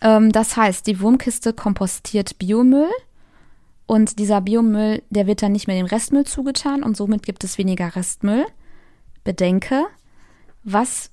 Ähm, 0.02 0.34
das 0.34 0.58
heißt, 0.58 0.86
die 0.86 1.00
Wurmkiste 1.00 1.54
kompostiert 1.54 2.38
Biomüll 2.40 2.90
und 3.92 4.20
dieser 4.20 4.40
Biomüll, 4.40 5.04
der 5.10 5.28
wird 5.28 5.42
dann 5.42 5.52
nicht 5.52 5.68
mehr 5.68 5.76
dem 5.76 5.86
Restmüll 5.86 6.26
zugetan 6.26 6.82
und 6.82 6.96
somit 6.96 7.24
gibt 7.24 7.44
es 7.44 7.58
weniger 7.58 7.94
Restmüll. 7.94 8.46
Bedenke, 9.26 9.84
was 10.64 11.12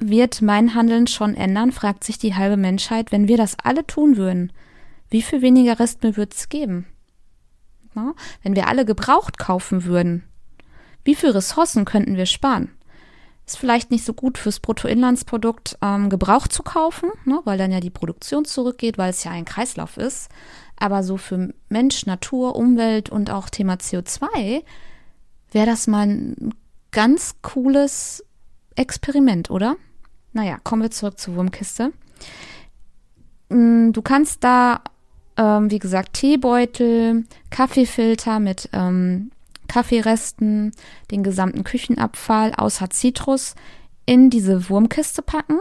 wird 0.00 0.42
mein 0.42 0.74
Handeln 0.74 1.06
schon 1.06 1.36
ändern, 1.36 1.70
fragt 1.70 2.02
sich 2.02 2.18
die 2.18 2.34
halbe 2.34 2.56
Menschheit, 2.56 3.12
wenn 3.12 3.28
wir 3.28 3.36
das 3.36 3.56
alle 3.62 3.86
tun 3.86 4.16
würden. 4.16 4.52
Wie 5.08 5.22
viel 5.22 5.40
weniger 5.40 5.78
Restmüll 5.78 6.16
wird 6.16 6.34
es 6.34 6.48
geben? 6.48 6.86
Na, 7.94 8.12
wenn 8.42 8.56
wir 8.56 8.66
alle 8.66 8.84
gebraucht 8.84 9.38
kaufen 9.38 9.84
würden, 9.84 10.24
wie 11.04 11.14
viel 11.14 11.30
Ressourcen 11.30 11.84
könnten 11.84 12.16
wir 12.16 12.26
sparen? 12.26 12.72
Ist 13.46 13.58
vielleicht 13.58 13.92
nicht 13.92 14.04
so 14.04 14.12
gut 14.12 14.38
fürs 14.38 14.58
Bruttoinlandsprodukt 14.58 15.78
ähm, 15.80 16.10
Gebrauch 16.10 16.48
zu 16.48 16.64
kaufen, 16.64 17.10
ne, 17.24 17.40
weil 17.44 17.58
dann 17.58 17.70
ja 17.70 17.78
die 17.78 17.90
Produktion 17.90 18.44
zurückgeht, 18.44 18.98
weil 18.98 19.10
es 19.10 19.22
ja 19.22 19.30
ein 19.30 19.44
Kreislauf 19.44 19.96
ist. 19.96 20.28
Aber 20.76 21.04
so 21.04 21.16
für 21.16 21.54
Mensch, 21.68 22.06
Natur, 22.06 22.56
Umwelt 22.56 23.08
und 23.08 23.30
auch 23.30 23.48
Thema 23.48 23.74
CO2 23.74 24.62
wäre 25.52 25.66
das 25.66 25.86
mal 25.86 26.08
ein 26.08 26.54
ganz 26.90 27.36
cooles 27.40 28.24
Experiment, 28.74 29.50
oder? 29.50 29.76
Naja, 30.32 30.58
kommen 30.64 30.82
wir 30.82 30.90
zurück 30.90 31.18
zur 31.18 31.36
Wurmkiste. 31.36 31.92
Mm, 33.48 33.92
du 33.92 34.02
kannst 34.02 34.44
da, 34.44 34.82
ähm, 35.36 35.70
wie 35.70 35.78
gesagt, 35.78 36.14
Teebeutel, 36.14 37.24
Kaffeefilter 37.50 38.40
mit 38.40 38.68
ähm, 38.72 39.30
Kaffeeresten, 39.66 40.72
den 41.10 41.22
gesamten 41.22 41.64
Küchenabfall 41.64 42.52
außer 42.54 42.90
Zitrus 42.90 43.54
in 44.06 44.30
diese 44.30 44.68
Wurmkiste 44.68 45.22
packen. 45.22 45.58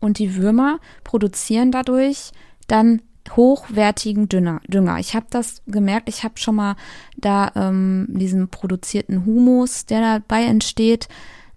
Und 0.00 0.18
die 0.18 0.36
Würmer 0.36 0.78
produzieren 1.04 1.72
dadurch 1.72 2.32
dann 2.68 3.02
hochwertigen 3.36 4.28
Dünger. 4.28 4.60
Ich 4.98 5.14
habe 5.14 5.26
das 5.30 5.62
gemerkt, 5.66 6.08
ich 6.08 6.24
habe 6.24 6.38
schon 6.38 6.54
mal 6.54 6.76
da 7.16 7.52
ähm, 7.54 8.06
diesen 8.08 8.48
produzierten 8.48 9.26
Humus, 9.26 9.86
der 9.86 10.00
dabei 10.00 10.44
entsteht, 10.44 11.08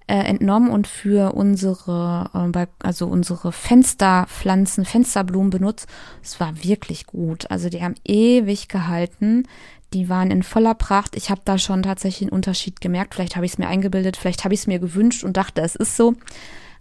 äh, 0.08 0.16
entnommen 0.16 0.70
und 0.70 0.88
für 0.88 1.34
unsere, 1.34 2.30
äh, 2.54 2.68
also 2.80 3.08
unsere 3.08 3.52
Fensterpflanzen, 3.52 4.84
Fensterblumen 4.84 5.50
benutzt. 5.50 5.88
Es 6.22 6.40
war 6.40 6.64
wirklich 6.64 7.06
gut. 7.06 7.50
Also 7.50 7.70
die 7.70 7.82
haben 7.82 7.96
ewig 8.04 8.68
gehalten. 8.68 9.44
Die 9.94 10.08
waren 10.08 10.32
in 10.32 10.44
voller 10.44 10.74
Pracht. 10.74 11.16
Ich 11.16 11.30
habe 11.30 11.42
da 11.44 11.58
schon 11.58 11.84
tatsächlich 11.84 12.30
einen 12.30 12.36
Unterschied 12.36 12.80
gemerkt. 12.80 13.16
Vielleicht 13.16 13.36
habe 13.36 13.46
ich 13.46 13.54
es 13.54 13.58
mir 13.58 13.68
eingebildet, 13.68 14.18
vielleicht 14.18 14.44
habe 14.44 14.54
ich 14.54 14.62
es 14.62 14.68
mir 14.68 14.80
gewünscht 14.80 15.24
und 15.24 15.36
dachte, 15.38 15.62
es 15.62 15.76
ist 15.76 15.98
so. 15.98 16.16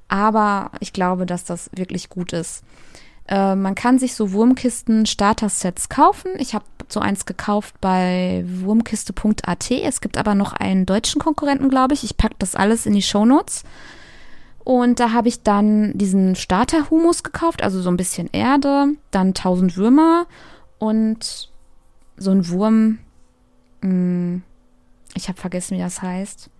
Aber 0.09 0.71
ich 0.81 0.93
glaube, 0.93 1.27
dass 1.27 1.45
das 1.45 1.71
wirklich 1.75 2.09
gut 2.09 2.33
ist. 2.33 2.63
Äh, 3.29 3.55
man 3.55 3.75
kann 3.75 3.99
sich 3.99 4.15
so 4.15 4.33
Wurmkisten 4.33 5.07
Starter-Sets 5.07 5.89
kaufen. 5.89 6.33
Ich 6.39 6.55
habe 6.55 6.65
so 6.89 7.01
eins 7.01 7.27
gekauft 7.27 7.75
bei 7.81 8.45
wurmkiste.at. 8.47 9.71
Es 9.71 10.01
gibt 10.01 10.17
aber 10.19 10.35
noch 10.35 10.53
einen 10.53 10.87
deutschen 10.87 11.21
Konkurrenten, 11.21 11.69
glaube 11.69 11.95
ich. 11.95 12.05
Ich 12.05 12.17
packe 12.17 12.35
das 12.39 12.57
alles 12.57 12.87
in 12.87 12.95
die 12.95 13.03
Shownotes. 13.03 13.63
Und 14.65 15.01
da 15.01 15.13
habe 15.13 15.29
ich 15.29 15.43
dann 15.43 15.97
diesen 15.97 16.37
Starter-Humus 16.37 17.23
gekauft, 17.23 17.63
also 17.63 17.81
so 17.81 17.91
ein 17.91 17.97
bisschen 17.97 18.29
Erde, 18.33 18.89
dann 19.11 19.29
1000 19.29 19.77
Würmer 19.77 20.27
und 20.79 21.50
so 22.21 22.31
ein 22.31 22.49
Wurm. 22.49 22.99
Mh, 23.81 23.89
hm, 23.91 24.43
ich 25.15 25.29
habe 25.29 25.41
vergessen, 25.41 25.77
wie 25.77 25.83
das 25.83 26.03
heißt. 26.03 26.51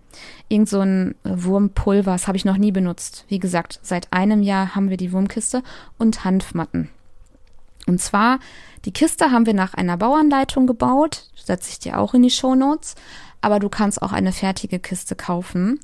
Irgend 0.49 0.67
so 0.67 0.81
ein 0.81 1.15
Wurmpulver, 1.23 2.11
das 2.11 2.27
habe 2.27 2.35
ich 2.35 2.43
noch 2.43 2.57
nie 2.57 2.73
benutzt. 2.73 3.23
Wie 3.29 3.39
gesagt, 3.39 3.79
seit 3.81 4.11
einem 4.11 4.43
Jahr 4.43 4.75
haben 4.75 4.89
wir 4.89 4.97
die 4.97 5.13
Wurmkiste 5.13 5.63
und 5.97 6.25
Hanfmatten. 6.25 6.89
Und 7.87 8.01
zwar, 8.01 8.39
die 8.83 8.91
Kiste 8.91 9.31
haben 9.31 9.45
wir 9.45 9.53
nach 9.53 9.73
einer 9.73 9.97
Bauanleitung 9.97 10.67
gebaut, 10.67 11.29
setze 11.35 11.69
ich 11.69 11.79
dir 11.79 11.97
auch 11.97 12.13
in 12.13 12.23
die 12.23 12.29
Show 12.29 12.55
Notes, 12.55 12.95
aber 13.39 13.59
du 13.59 13.69
kannst 13.69 14.01
auch 14.01 14.11
eine 14.11 14.33
fertige 14.33 14.79
Kiste 14.79 15.15
kaufen. 15.15 15.79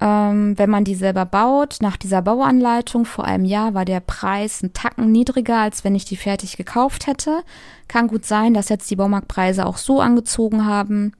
Ähm, 0.00 0.58
wenn 0.58 0.70
man 0.70 0.84
die 0.84 0.94
selber 0.94 1.26
baut, 1.26 1.76
nach 1.80 1.98
dieser 1.98 2.22
Bauanleitung 2.22 3.04
vor 3.04 3.24
einem 3.24 3.44
Jahr 3.44 3.74
war 3.74 3.84
der 3.84 4.00
Preis 4.00 4.62
ein 4.62 4.72
Tacken 4.72 5.12
niedriger, 5.12 5.58
als 5.58 5.84
wenn 5.84 5.94
ich 5.94 6.06
die 6.06 6.16
fertig 6.16 6.56
gekauft 6.56 7.06
hätte. 7.06 7.42
Kann 7.86 8.08
gut 8.08 8.24
sein, 8.24 8.54
dass 8.54 8.70
jetzt 8.70 8.90
die 8.90 8.96
Baumarktpreise 8.96 9.66
auch 9.66 9.76
so 9.76 10.00
angezogen 10.00 10.64
haben, 10.64 11.12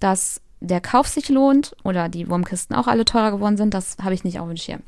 dass 0.00 0.40
der 0.60 0.80
Kauf 0.80 1.06
sich 1.06 1.28
lohnt 1.28 1.76
oder 1.84 2.08
die 2.08 2.28
Wurmkisten 2.28 2.74
auch 2.74 2.88
alle 2.88 3.04
teurer 3.04 3.30
geworden 3.30 3.56
sind. 3.56 3.74
Das 3.74 3.96
habe 4.02 4.14
ich 4.14 4.24
nicht 4.24 4.40
auf 4.40 4.48
dem 4.48 4.56
Schirm. 4.56 4.80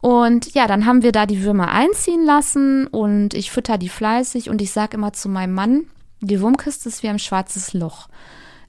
Und 0.00 0.54
ja, 0.54 0.66
dann 0.66 0.84
haben 0.84 1.02
wir 1.02 1.12
da 1.12 1.26
die 1.26 1.42
Würmer 1.42 1.70
einziehen 1.70 2.24
lassen 2.24 2.86
und 2.86 3.32
ich 3.34 3.50
fütter 3.50 3.78
die 3.78 3.88
fleißig 3.88 4.50
und 4.50 4.60
ich 4.60 4.70
sage 4.70 4.96
immer 4.96 5.12
zu 5.12 5.28
meinem 5.28 5.54
Mann, 5.54 5.86
die 6.20 6.40
Wurmkiste 6.40 6.88
ist 6.88 7.02
wie 7.02 7.08
ein 7.08 7.18
schwarzes 7.18 7.72
Loch. 7.72 8.08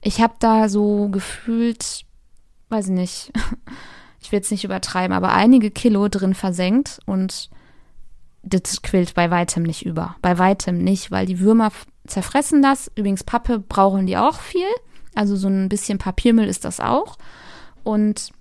Ich 0.01 0.21
habe 0.21 0.35
da 0.39 0.69
so 0.69 1.09
gefühlt, 1.09 2.04
weiß 2.69 2.87
ich 2.87 2.93
nicht, 2.93 3.33
ich 4.21 4.31
will 4.31 4.37
jetzt 4.37 4.51
nicht 4.51 4.63
übertreiben, 4.63 5.15
aber 5.15 5.33
einige 5.33 5.71
Kilo 5.71 6.07
drin 6.07 6.33
versenkt 6.33 6.99
und 7.05 7.49
das 8.43 8.81
quillt 8.81 9.15
bei 9.15 9.31
weitem 9.31 9.63
nicht 9.63 9.85
über. 9.85 10.15
Bei 10.21 10.37
weitem 10.37 10.77
nicht, 10.77 11.11
weil 11.11 11.25
die 11.25 11.39
Würmer 11.39 11.71
zerfressen 12.05 12.61
das. 12.61 12.91
Übrigens, 12.95 13.23
Pappe 13.23 13.59
brauchen 13.59 14.05
die 14.05 14.17
auch 14.17 14.39
viel. 14.39 14.67
Also 15.15 15.35
so 15.35 15.47
ein 15.47 15.69
bisschen 15.69 15.97
Papiermüll 15.97 16.47
ist 16.47 16.63
das 16.65 16.79
auch. 16.79 17.17
Und 17.83 18.31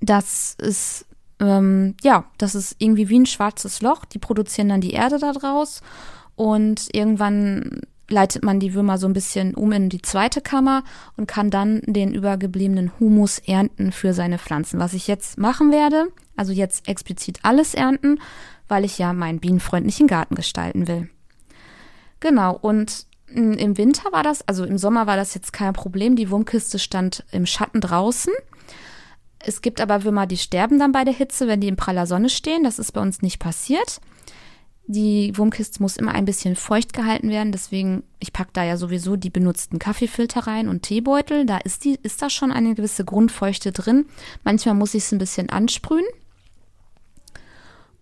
das 0.00 0.54
ist, 0.60 1.06
ähm, 1.40 1.96
ja, 2.02 2.26
das 2.38 2.54
ist 2.54 2.76
irgendwie 2.78 3.08
wie 3.08 3.18
ein 3.18 3.26
schwarzes 3.26 3.82
Loch. 3.82 4.04
Die 4.04 4.18
produzieren 4.18 4.68
dann 4.68 4.80
die 4.80 4.92
Erde 4.92 5.18
da 5.18 5.32
draus. 5.32 5.82
Und 6.36 6.88
irgendwann 6.92 7.80
leitet 8.08 8.44
man 8.44 8.60
die 8.60 8.74
Würmer 8.74 8.98
so 8.98 9.06
ein 9.06 9.12
bisschen 9.12 9.54
um 9.54 9.72
in 9.72 9.88
die 9.88 10.02
zweite 10.02 10.40
Kammer 10.40 10.84
und 11.16 11.26
kann 11.26 11.50
dann 11.50 11.80
den 11.86 12.14
übergebliebenen 12.14 12.92
Humus 13.00 13.38
ernten 13.38 13.92
für 13.92 14.12
seine 14.12 14.38
Pflanzen. 14.38 14.78
Was 14.78 14.92
ich 14.92 15.06
jetzt 15.06 15.38
machen 15.38 15.72
werde, 15.72 16.06
also 16.36 16.52
jetzt 16.52 16.88
explizit 16.88 17.40
alles 17.42 17.74
ernten, 17.74 18.20
weil 18.68 18.84
ich 18.84 18.98
ja 18.98 19.12
meinen 19.12 19.40
bienenfreundlichen 19.40 20.06
Garten 20.06 20.34
gestalten 20.34 20.88
will. 20.88 21.08
Genau, 22.20 22.56
und 22.56 23.06
hm, 23.28 23.54
im 23.54 23.76
Winter 23.76 24.12
war 24.12 24.22
das, 24.22 24.46
also 24.48 24.64
im 24.64 24.78
Sommer 24.78 25.06
war 25.06 25.16
das 25.16 25.34
jetzt 25.34 25.52
kein 25.52 25.72
Problem. 25.72 26.16
Die 26.16 26.30
Wurmkiste 26.30 26.78
stand 26.78 27.24
im 27.32 27.46
Schatten 27.46 27.80
draußen. 27.80 28.32
Es 29.38 29.62
gibt 29.62 29.80
aber 29.80 30.04
Würmer, 30.04 30.26
die 30.26 30.36
sterben 30.36 30.78
dann 30.78 30.92
bei 30.92 31.04
der 31.04 31.14
Hitze, 31.14 31.46
wenn 31.46 31.60
die 31.60 31.68
in 31.68 31.76
praller 31.76 32.06
Sonne 32.06 32.28
stehen. 32.28 32.64
Das 32.64 32.78
ist 32.78 32.92
bei 32.92 33.00
uns 33.00 33.22
nicht 33.22 33.38
passiert. 33.38 34.00
Die 34.88 35.36
Wurmkiste 35.36 35.82
muss 35.82 35.96
immer 35.96 36.12
ein 36.12 36.24
bisschen 36.24 36.54
feucht 36.54 36.92
gehalten 36.92 37.28
werden, 37.28 37.50
deswegen, 37.50 38.04
ich 38.20 38.32
packe 38.32 38.50
da 38.52 38.62
ja 38.62 38.76
sowieso 38.76 39.16
die 39.16 39.30
benutzten 39.30 39.80
Kaffeefilter 39.80 40.46
rein 40.46 40.68
und 40.68 40.82
Teebeutel. 40.82 41.44
Da 41.44 41.58
ist, 41.58 41.84
die, 41.84 41.98
ist 42.02 42.22
da 42.22 42.30
schon 42.30 42.52
eine 42.52 42.74
gewisse 42.74 43.04
Grundfeuchte 43.04 43.72
drin. 43.72 44.06
Manchmal 44.44 44.76
muss 44.76 44.94
ich 44.94 45.02
es 45.02 45.12
ein 45.12 45.18
bisschen 45.18 45.50
ansprühen. 45.50 46.06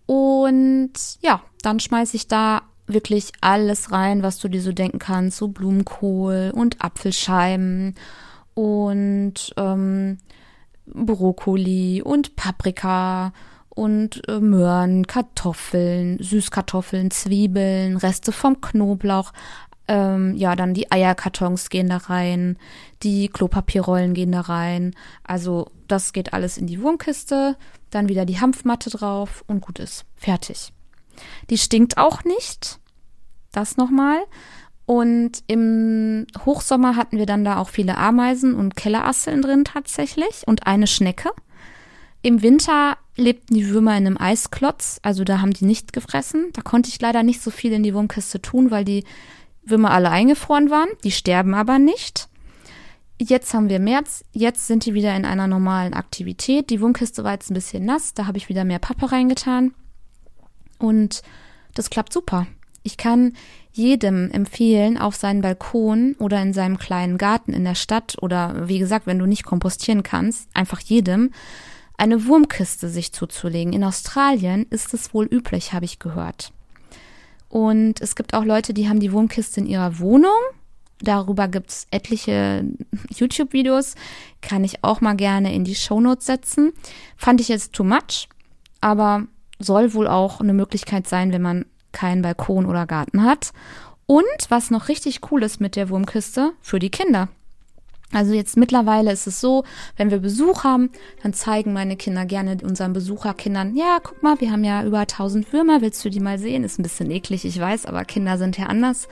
Und 0.05 0.93
ja, 1.21 1.41
dann 1.63 1.79
schmeiße 1.79 2.15
ich 2.15 2.27
da 2.27 2.61
wirklich 2.85 3.31
alles 3.41 3.91
rein, 3.91 4.21
was 4.21 4.37
du 4.37 4.47
dir 4.47 4.61
so 4.61 4.71
denken 4.71 4.99
kannst. 4.99 5.37
So 5.37 5.47
Blumenkohl 5.47 6.51
und 6.53 6.83
Apfelscheiben 6.83 7.95
und 8.53 9.53
ähm, 9.57 10.19
Brokkoli 10.85 12.03
und 12.03 12.35
Paprika 12.35 13.33
und 13.75 14.27
äh, 14.27 14.39
Möhren, 14.39 15.05
Kartoffeln, 15.05 16.17
Süßkartoffeln, 16.19 17.11
Zwiebeln, 17.11 17.97
Reste 17.97 18.31
vom 18.31 18.61
Knoblauch. 18.61 19.33
Ähm, 19.87 20.35
ja, 20.35 20.55
dann 20.55 20.73
die 20.73 20.91
Eierkartons 20.91 21.69
gehen 21.69 21.89
da 21.89 21.97
rein, 21.97 22.57
die 23.03 23.27
Klopapierrollen 23.27 24.15
gehen 24.15 24.31
da 24.31 24.41
rein. 24.41 24.95
Also 25.23 25.69
das 25.87 26.13
geht 26.13 26.33
alles 26.33 26.57
in 26.57 26.65
die 26.65 26.81
Wurmkiste, 26.81 27.55
dann 27.91 28.09
wieder 28.09 28.25
die 28.25 28.39
Hanfmatte 28.39 28.89
drauf 28.89 29.43
und 29.47 29.61
gut 29.61 29.77
ist. 29.77 30.05
Fertig. 30.15 30.71
Die 31.49 31.57
stinkt 31.57 31.97
auch 31.97 32.23
nicht. 32.23 32.79
Das 33.51 33.77
nochmal. 33.77 34.17
Und 34.85 35.43
im 35.47 36.27
Hochsommer 36.45 36.95
hatten 36.95 37.17
wir 37.17 37.25
dann 37.25 37.43
da 37.43 37.57
auch 37.57 37.69
viele 37.69 37.97
Ameisen 37.97 38.55
und 38.55 38.75
Kellerasseln 38.75 39.41
drin 39.41 39.65
tatsächlich 39.65 40.43
und 40.45 40.67
eine 40.67 40.87
Schnecke. 40.87 41.29
Im 42.25 42.41
Winter 42.41 42.97
lebten 43.17 43.53
die 43.53 43.69
Würmer 43.69 43.91
in 43.91 44.07
einem 44.07 44.17
Eisklotz, 44.17 44.99
also 45.03 45.23
da 45.23 45.41
haben 45.41 45.53
die 45.53 45.63
nicht 45.63 45.93
gefressen. 45.93 46.49
Da 46.53 46.63
konnte 46.63 46.89
ich 46.89 46.99
leider 46.99 47.21
nicht 47.21 47.39
so 47.39 47.51
viel 47.51 47.71
in 47.71 47.83
die 47.83 47.93
Wurmkiste 47.93 48.41
tun, 48.41 48.71
weil 48.71 48.83
die 48.83 49.03
Würmer 49.63 49.91
alle 49.91 50.09
eingefroren 50.09 50.71
waren. 50.71 50.89
Die 51.03 51.11
sterben 51.11 51.53
aber 51.53 51.77
nicht. 51.77 52.27
Jetzt 53.21 53.53
haben 53.53 53.69
wir 53.69 53.79
März, 53.79 54.25
jetzt 54.31 54.65
sind 54.65 54.87
die 54.87 54.95
wieder 54.95 55.15
in 55.15 55.23
einer 55.23 55.45
normalen 55.45 55.93
Aktivität. 55.93 56.71
Die 56.71 56.81
Wurmkiste 56.81 57.23
war 57.23 57.33
jetzt 57.33 57.51
ein 57.51 57.53
bisschen 57.53 57.85
nass, 57.85 58.15
da 58.15 58.25
habe 58.25 58.39
ich 58.39 58.49
wieder 58.49 58.63
mehr 58.63 58.79
Pappe 58.79 59.11
reingetan. 59.11 59.75
Und 60.79 61.21
das 61.75 61.91
klappt 61.91 62.11
super. 62.11 62.47
Ich 62.81 62.97
kann 62.97 63.33
jedem 63.71 64.31
empfehlen, 64.31 64.97
auf 64.97 65.15
seinen 65.15 65.43
Balkon 65.43 66.15
oder 66.17 66.41
in 66.41 66.53
seinem 66.53 66.79
kleinen 66.79 67.19
Garten 67.19 67.53
in 67.53 67.65
der 67.65 67.75
Stadt 67.75 68.17
oder 68.19 68.67
wie 68.67 68.79
gesagt, 68.79 69.05
wenn 69.05 69.19
du 69.19 69.27
nicht 69.27 69.43
kompostieren 69.43 70.01
kannst, 70.01 70.49
einfach 70.55 70.79
jedem 70.79 71.29
eine 71.97 72.25
Wurmkiste 72.25 72.89
sich 72.89 73.13
zuzulegen. 73.13 73.73
In 73.73 73.83
Australien 73.83 74.65
ist 74.69 74.93
es 74.93 75.13
wohl 75.13 75.25
üblich, 75.25 75.73
habe 75.73 75.85
ich 75.85 75.99
gehört. 75.99 76.51
Und 77.49 78.01
es 78.01 78.15
gibt 78.15 78.33
auch 78.33 78.43
Leute, 78.43 78.73
die 78.73 78.89
haben 78.89 78.99
die 78.99 79.11
Wurmkiste 79.11 79.61
in 79.61 79.67
ihrer 79.67 79.99
Wohnung. 79.99 80.31
Darüber 80.99 81.47
gibt 81.47 81.69
es 81.69 81.87
etliche 81.91 82.65
YouTube-Videos. 83.09 83.95
Kann 84.41 84.63
ich 84.63 84.83
auch 84.83 85.01
mal 85.01 85.15
gerne 85.15 85.53
in 85.53 85.63
die 85.63 85.75
Shownotes 85.75 86.25
setzen. 86.25 86.73
Fand 87.17 87.41
ich 87.41 87.49
jetzt 87.49 87.73
too 87.73 87.83
much, 87.83 88.27
aber 88.81 89.27
soll 89.59 89.93
wohl 89.93 90.07
auch 90.07 90.39
eine 90.41 90.53
Möglichkeit 90.53 91.07
sein, 91.07 91.31
wenn 91.31 91.41
man 91.41 91.65
keinen 91.91 92.21
Balkon 92.21 92.65
oder 92.65 92.85
Garten 92.85 93.23
hat. 93.23 93.51
Und 94.05 94.23
was 94.49 94.69
noch 94.69 94.87
richtig 94.87 95.31
cool 95.31 95.43
ist 95.43 95.59
mit 95.59 95.75
der 95.75 95.89
Wurmkiste, 95.89 96.53
für 96.61 96.79
die 96.79 96.91
Kinder. 96.91 97.29
Also 98.11 98.33
jetzt 98.33 98.55
mittlerweile 98.55 99.11
ist 99.11 99.27
es 99.27 99.41
so, 99.41 99.63
wenn 99.97 100.11
wir 100.11 100.19
Besuch 100.19 100.63
haben, 100.63 100.89
dann 101.23 101.33
zeigen 101.33 101.73
meine 101.73 101.95
Kinder 101.95 102.25
gerne 102.25 102.57
unseren 102.63 102.93
Besucherkindern, 102.93 103.75
ja, 103.75 103.99
guck 104.01 104.21
mal, 104.21 104.39
wir 104.39 104.51
haben 104.51 104.63
ja 104.63 104.83
über 104.85 104.99
1000 104.99 105.51
Würmer, 105.51 105.81
willst 105.81 106.05
du 106.05 106.09
die 106.09 106.19
mal 106.19 106.37
sehen? 106.37 106.63
Ist 106.63 106.79
ein 106.79 106.83
bisschen 106.83 107.11
eklig, 107.11 107.45
ich 107.45 107.59
weiß, 107.59 107.85
aber 107.85 108.05
Kinder 108.05 108.37
sind 108.37 108.57
ja 108.57 108.67
anders. 108.67 109.07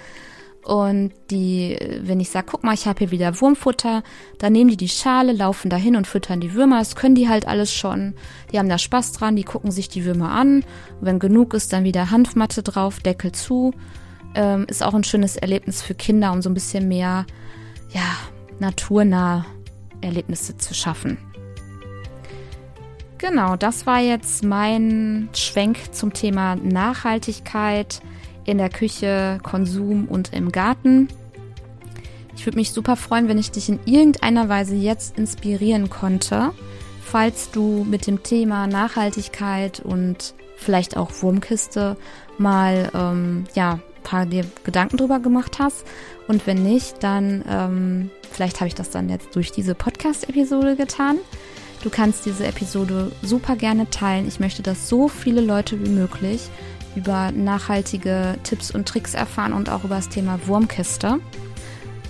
Und 0.64 1.12
die, 1.30 1.78
wenn 2.04 2.22
ich 2.22 2.30
sage, 2.30 2.48
guck 2.50 2.64
mal, 2.64 2.74
ich 2.74 2.88
habe 2.88 3.00
hier 3.00 3.12
wieder 3.12 3.42
Wurmfutter, 3.42 4.02
dann 4.38 4.54
nehmen 4.54 4.70
die 4.70 4.78
die 4.78 4.88
Schale, 4.88 5.34
laufen 5.34 5.70
dahin 5.70 5.98
und 5.98 6.08
füttern 6.08 6.40
die 6.40 6.54
Würmer. 6.54 6.80
Das 6.80 6.96
können 6.96 7.16
die 7.16 7.28
halt 7.28 7.48
alles 7.48 7.74
schon. 7.74 8.14
Die 8.52 8.60
haben 8.60 8.70
da 8.70 8.78
Spaß 8.78 9.12
dran, 9.12 9.36
die 9.36 9.44
gucken 9.44 9.72
sich 9.72 9.90
die 9.90 10.06
Würmer 10.06 10.32
an. 10.32 10.64
Wenn 11.02 11.20
genug 11.20 11.54
ist, 11.54 11.74
dann 11.74 11.84
wieder 11.84 12.12
Hanfmatte 12.12 12.64
drauf, 12.64 13.02
Deckel 13.02 13.34
zu. 13.34 13.74
Ähm, 14.36 14.66
ist 14.70 14.84
auch 14.84 14.94
ein 14.94 15.04
schönes 15.04 15.36
Erlebnis 15.36 15.82
für 15.82 15.96
Kinder, 15.96 16.32
um 16.32 16.42
so 16.42 16.50
ein 16.50 16.54
bisschen 16.54 16.88
mehr, 16.88 17.26
ja, 17.94 18.16
naturnah 18.60 19.46
Erlebnisse 20.02 20.58
zu 20.58 20.74
schaffen. 20.74 21.18
Genau, 23.18 23.56
das 23.56 23.86
war 23.86 24.00
jetzt 24.00 24.44
mein 24.44 25.30
Schwenk 25.34 25.94
zum 25.94 26.12
Thema 26.12 26.56
Nachhaltigkeit 26.56 28.02
in 28.44 28.58
der 28.58 28.70
Küche, 28.70 29.40
Konsum 29.44 30.10
und 30.10 30.34
im 30.34 30.52
Garten. 30.52 31.08
Ich 32.36 32.46
würde 32.46 32.58
mich 32.58 32.72
super 32.72 32.98
freuen, 32.98 33.30
wenn 33.30 33.38
ich 33.38 33.52
dich 33.52 33.70
in 33.70 33.80
irgendeiner 33.86 34.50
Weise 34.50 34.76
jetzt 34.76 35.18
inspirieren 35.18 35.90
konnte, 35.90 36.52
falls 37.02 37.52
du 37.52 37.86
mit 37.90 38.08
dem 38.08 38.24
Thema 38.24 38.68
Nachhaltigkeit 38.68 39.80
und 39.80 40.34
vielleicht 40.58 40.98
auch 40.98 41.12
Wurmkiste 41.22 41.96
mal 42.38 42.90
ähm, 42.94 43.46
ja 43.54 43.80
paar 44.04 44.26
dir 44.26 44.46
Gedanken 44.64 44.98
drüber 44.98 45.20
gemacht 45.20 45.60
hast. 45.60 45.86
Und 46.28 46.46
wenn 46.46 46.62
nicht, 46.62 47.02
dann 47.04 47.44
ähm, 47.50 48.12
vielleicht 48.34 48.60
habe 48.60 48.68
ich 48.68 48.76
das 48.76 48.90
dann 48.90 49.10
jetzt 49.10 49.36
durch 49.36 49.52
diese 49.52 49.76
Podcast-Episode 49.76 50.76
getan. 50.76 51.18
Du 51.84 51.90
kannst 51.90 52.26
diese 52.26 52.46
Episode 52.46 53.12
super 53.22 53.56
gerne 53.56 53.90
teilen. 53.90 54.28
Ich 54.28 54.40
möchte, 54.40 54.64
dass 54.64 54.88
so 54.88 55.08
viele 55.08 55.42
Leute 55.42 55.84
wie 55.84 55.90
möglich 55.90 56.50
über 56.96 57.32
nachhaltige 57.32 58.36
Tipps 58.44 58.72
und 58.72 58.88
Tricks 58.88 59.14
erfahren 59.14 59.54
und 59.54 59.70
auch 59.70 59.84
über 59.84 59.96
das 59.96 60.10
Thema 60.10 60.40
Wurmkiste. 60.48 61.20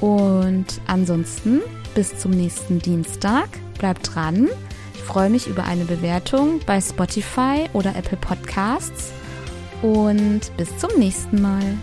Und 0.02 0.66
ansonsten 0.88 1.62
bis 1.96 2.18
zum 2.18 2.32
nächsten 2.32 2.80
Dienstag. 2.80 3.48
Bleib 3.80 4.04
dran. 4.04 4.50
Ich 4.96 5.02
freue 5.02 5.30
mich 5.30 5.48
über 5.48 5.64
eine 5.64 5.86
Bewertung 5.86 6.60
bei 6.66 6.80
Spotify 6.80 7.70
oder 7.74 7.96
Apple 7.96 8.18
Podcasts. 8.18 9.12
Und 9.82 10.42
bis 10.58 10.78
zum 10.78 10.98
nächsten 10.98 11.42
Mal. 11.42 11.78